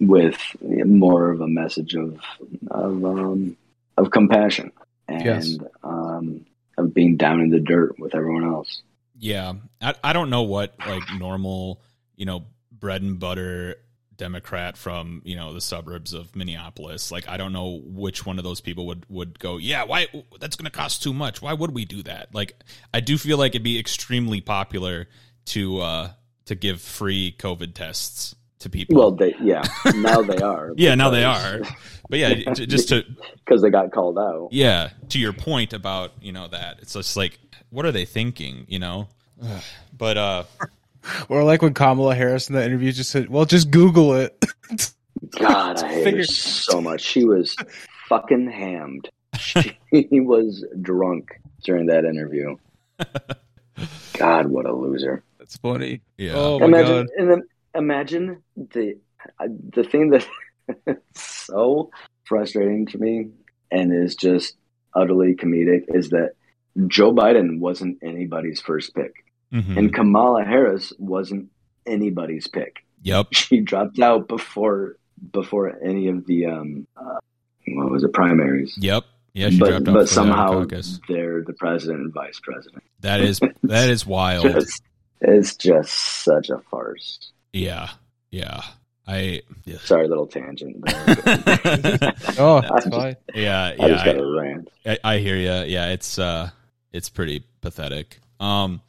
[0.00, 2.20] with more of a message of
[2.70, 3.56] of um,
[3.96, 4.72] of compassion
[5.08, 5.56] and Yes.
[5.84, 6.44] um,
[6.76, 8.82] of being down in the dirt with everyone else.
[9.18, 9.52] Yeah.
[9.80, 11.80] I, I don't know what like normal,
[12.16, 13.76] you know, bread and butter
[14.16, 17.10] Democrat from, you know, the suburbs of Minneapolis.
[17.10, 20.06] Like I don't know which one of those people would would go, "Yeah, why
[20.40, 21.42] that's going to cost too much.
[21.42, 22.54] Why would we do that?" Like
[22.92, 25.08] I do feel like it'd be extremely popular
[25.46, 26.10] to uh
[26.46, 28.96] to give free COVID tests to people.
[28.96, 29.62] Well, they yeah,
[29.94, 30.72] now they are.
[30.76, 31.60] yeah, now they are.
[32.08, 33.04] But yeah, just to
[33.44, 34.48] because they got called out.
[34.52, 36.78] yeah, to your point about, you know, that.
[36.80, 37.38] It's just like
[37.70, 39.08] what are they thinking, you know?
[39.96, 40.44] But uh
[41.28, 44.44] Or like when Kamala Harris in the interview just said, "Well, just Google it."
[45.38, 47.00] God, I hate her so much.
[47.02, 47.56] She was
[48.08, 49.08] fucking hammed.
[49.38, 52.56] She was drunk during that interview.
[54.14, 55.22] God, what a loser!
[55.38, 56.02] That's funny.
[56.16, 56.32] yeah.
[56.34, 57.06] Oh my imagine, god.
[57.18, 57.42] and then
[57.74, 58.98] imagine the
[59.38, 60.26] uh, the thing that
[60.86, 61.90] is so
[62.24, 63.28] frustrating to me
[63.70, 64.56] and is just
[64.94, 66.32] utterly comedic is that
[66.86, 69.23] Joe Biden wasn't anybody's first pick,
[69.54, 69.76] Mhm.
[69.78, 71.48] and Kamala Harris wasn't
[71.86, 72.84] anybody's pick.
[73.02, 73.28] Yep.
[73.34, 74.96] She dropped out before
[75.32, 77.18] before any of the um uh,
[77.68, 78.76] what was it primaries.
[78.80, 79.04] Yep.
[79.32, 80.64] Yeah, she but dropped out but for the somehow
[81.08, 82.82] they're the president and vice president.
[83.00, 84.44] That is that is wild.
[84.44, 84.82] Just,
[85.20, 85.92] it's just
[86.24, 87.18] such a farce.
[87.52, 87.90] Yeah.
[88.30, 88.62] Yeah.
[89.06, 89.42] I
[89.80, 90.82] Sorry, little tangent.
[92.38, 93.16] Oh, I that's just- fine.
[93.34, 94.70] yeah I just got yeah a rant.
[94.86, 95.70] I, I, I hear you.
[95.72, 96.50] Yeah, it's uh
[96.92, 98.18] it's pretty pathetic.
[98.40, 98.80] Um,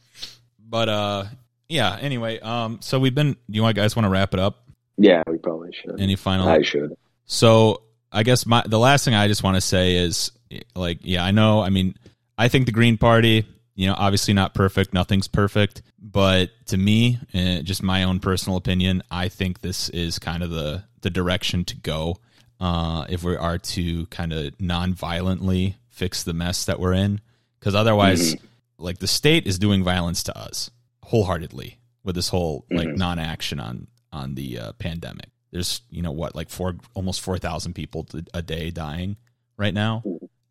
[0.68, 1.26] but uh
[1.68, 1.98] yeah.
[2.00, 3.34] Anyway, um, so we've been.
[3.34, 4.68] Do you want guys want to wrap it up?
[4.98, 6.00] Yeah, we probably should.
[6.00, 6.48] Any final?
[6.48, 6.96] I should.
[7.26, 10.32] So I guess my the last thing I just want to say is
[10.76, 11.96] like yeah I know I mean
[12.38, 13.46] I think the Green Party
[13.76, 18.58] you know obviously not perfect nothing's perfect but to me uh, just my own personal
[18.58, 22.18] opinion I think this is kind of the the direction to go
[22.62, 27.20] uh, if we are to kind of non-violently fix the mess that we're in
[27.60, 28.36] because otherwise
[28.78, 30.70] like the state is doing violence to us
[31.04, 32.98] wholeheartedly with this whole like Mhm.
[32.98, 38.08] non-action on on the uh, pandemic there's you know what like four almost 4000 people
[38.34, 39.18] a day dying
[39.58, 40.04] right now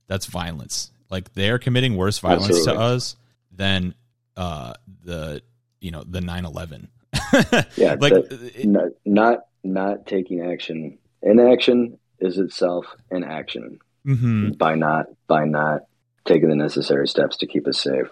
[0.06, 3.16] that's violence like they're committing worse violence to us
[3.52, 3.94] than
[4.36, 5.42] uh the
[5.80, 6.88] you know the 9-11
[7.76, 10.98] Yeah, like the- it- not, not not taking action.
[11.22, 14.56] Inaction is itself an action mhm.
[14.58, 15.82] by not by not
[16.24, 18.06] taking the necessary steps to keep us safe.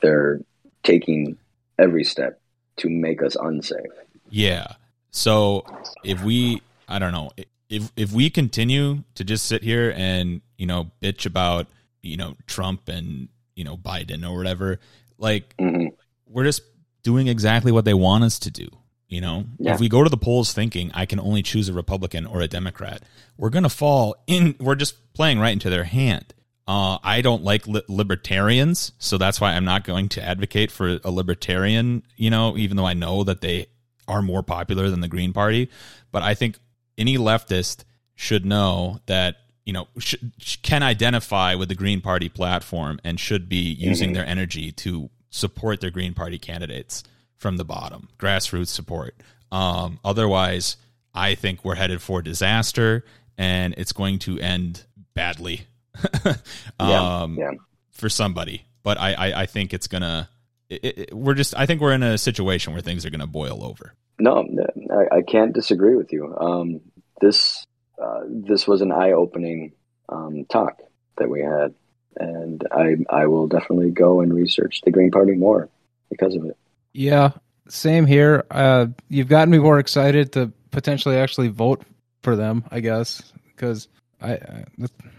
[0.00, 0.40] They're
[0.82, 1.36] taking
[1.78, 2.40] every step
[2.78, 3.86] to make us unsafe.
[4.30, 4.66] Yeah.
[5.10, 5.64] So
[6.04, 7.30] if we, I don't know,
[7.68, 11.66] if if we continue to just sit here and you know bitch about
[12.02, 14.78] you know Trump and you know Biden or whatever,
[15.18, 15.86] like hmm
[16.26, 16.62] we're just
[17.02, 18.66] doing exactly what they want us to do.
[19.08, 19.74] You know, Yeah.
[19.74, 22.48] if we go to the polls thinking I can only choose a Republican or a
[22.48, 23.02] Democrat,
[23.36, 24.54] we're gonna fall in.
[24.58, 26.32] We're just playing right into their hand.
[26.66, 30.98] Uh, I don't like li- libertarians, so that's why I'm not going to advocate for
[31.02, 32.02] a libertarian.
[32.16, 33.66] You know, even though I know that they
[34.08, 35.68] are more popular than the Green Party,
[36.12, 36.58] but I think
[36.96, 37.84] any leftist
[38.14, 39.88] should know that you know
[40.62, 44.14] can identify with the Green Party platform and should be using Mhm.
[44.14, 47.02] their energy to support their Green Party candidates
[47.36, 49.16] from the bottom, grassroots support.
[49.50, 50.76] Um, otherwise,
[51.14, 53.04] I think we're headed for disaster,
[53.36, 54.84] and it's going to end
[55.14, 55.62] badly.
[56.24, 56.34] Yeah,
[56.80, 57.52] um, yeah.
[57.90, 58.64] for somebody.
[58.82, 60.28] But I, I, I think it's gonna.
[60.68, 61.54] It, it, we're just.
[61.56, 63.94] I think we're in a situation where things are gonna boil over.
[64.18, 64.46] No,
[64.90, 66.36] I, I can't disagree with you.
[66.36, 66.80] Um,
[67.20, 67.64] this
[68.02, 69.72] uh, this was an eye opening
[70.08, 70.78] um, talk
[71.18, 71.74] that we had,
[72.16, 75.68] and I I will definitely go and research the Green Party more
[76.10, 76.56] because of it.
[76.92, 77.30] Yeah,
[77.68, 78.44] same here.
[78.50, 81.82] Uh, you've gotten me more excited to potentially actually vote
[82.22, 82.64] for them.
[82.70, 83.88] I guess because
[84.22, 84.64] I, I,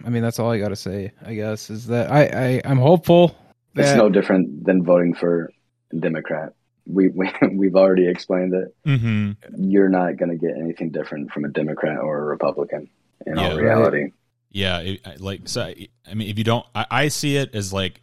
[0.05, 1.11] I mean, that's all I got to say.
[1.25, 3.35] I guess is that I, I I'm hopeful
[3.75, 5.51] It's no different than voting for
[5.97, 6.53] Democrat.
[6.85, 8.75] We, we we've already explained it.
[8.85, 9.31] Mm-hmm.
[9.69, 12.89] You're not going to get anything different from a Democrat or a Republican
[13.25, 13.63] in Yeah, all right.
[13.63, 14.11] reality.
[14.51, 15.61] Yeah, it, like so.
[15.63, 18.01] I I mean, if you don't, I, I see it as like,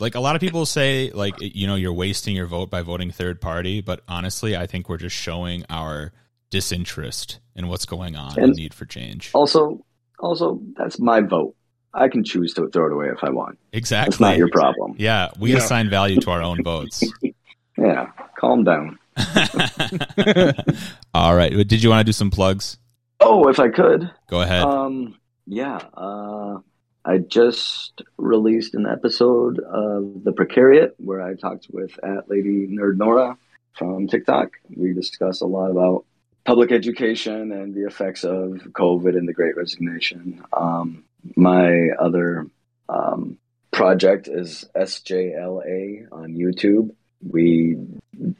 [0.00, 3.10] like a lot of people say, like you know, you're wasting your vote by voting
[3.12, 3.80] third party.
[3.80, 6.12] But honestly, I think we're just showing our
[6.50, 9.30] disinterest in what's going on and And- need for change.
[9.34, 9.84] Also,
[10.20, 11.54] also that's my vote.
[11.94, 13.58] I can choose to throw it away if I want.
[13.72, 14.10] Exactly.
[14.10, 14.94] That's not your problem.
[14.98, 15.58] Yeah, we Yeah.
[15.58, 17.02] assign value to our own votes.
[17.80, 18.98] Yeah, calm down.
[21.14, 21.52] All right.
[21.66, 22.76] Did you want to do some plugs?
[23.20, 24.10] Oh, if I could.
[24.28, 24.62] Go ahead.
[24.62, 25.14] Um,
[25.46, 25.78] yeah.
[25.94, 26.58] Uh,
[27.04, 32.96] I just released an episode of The Precariat where I talked with at Lady Nerd
[32.96, 33.36] Nora
[33.74, 34.50] from TikTok.
[34.74, 36.04] We discuss a lot about
[36.48, 40.42] public education and the effects of COVID and the Great Resignation.
[40.50, 41.04] Um,
[41.36, 42.46] my other
[42.88, 43.36] um,
[43.70, 46.94] project is SJLA on YouTube.
[47.30, 47.76] We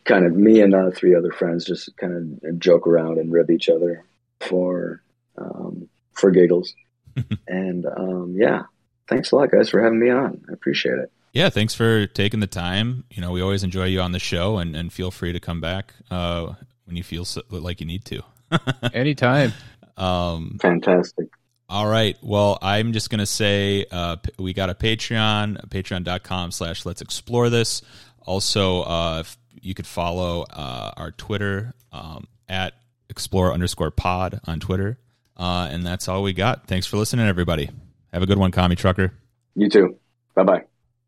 [0.06, 3.50] kind of, me and uh, three other friends, just kind of joke around and rib
[3.50, 4.06] each other
[4.40, 5.02] for
[5.36, 6.72] um, for giggles.
[7.46, 8.62] and um, yeah,
[9.06, 10.42] thanks a lot, guys, for having me on.
[10.48, 11.12] I appreciate it.
[11.34, 13.04] yeah, thanks for taking the time.
[13.10, 15.60] You know, we always enjoy you on the show, and, and feel free to come
[15.60, 16.54] back uh,
[16.88, 18.22] when you feel so, like you need to.
[18.92, 19.52] anytime.
[19.96, 21.28] um, Fantastic.
[21.68, 22.16] all right.
[22.22, 27.50] Well, I'm just going to say uh, we got a Patreon, patreon.com slash let's explore
[27.50, 27.82] this.
[28.26, 32.74] Also, uh, if you could follow uh, our Twitter um, at
[33.08, 34.98] explore underscore pod on Twitter.
[35.36, 36.66] Uh, and that's all we got.
[36.66, 37.70] Thanks for listening, everybody.
[38.12, 39.12] Have a good one, Commie Trucker.
[39.54, 39.96] You too.
[40.34, 40.64] Bye bye.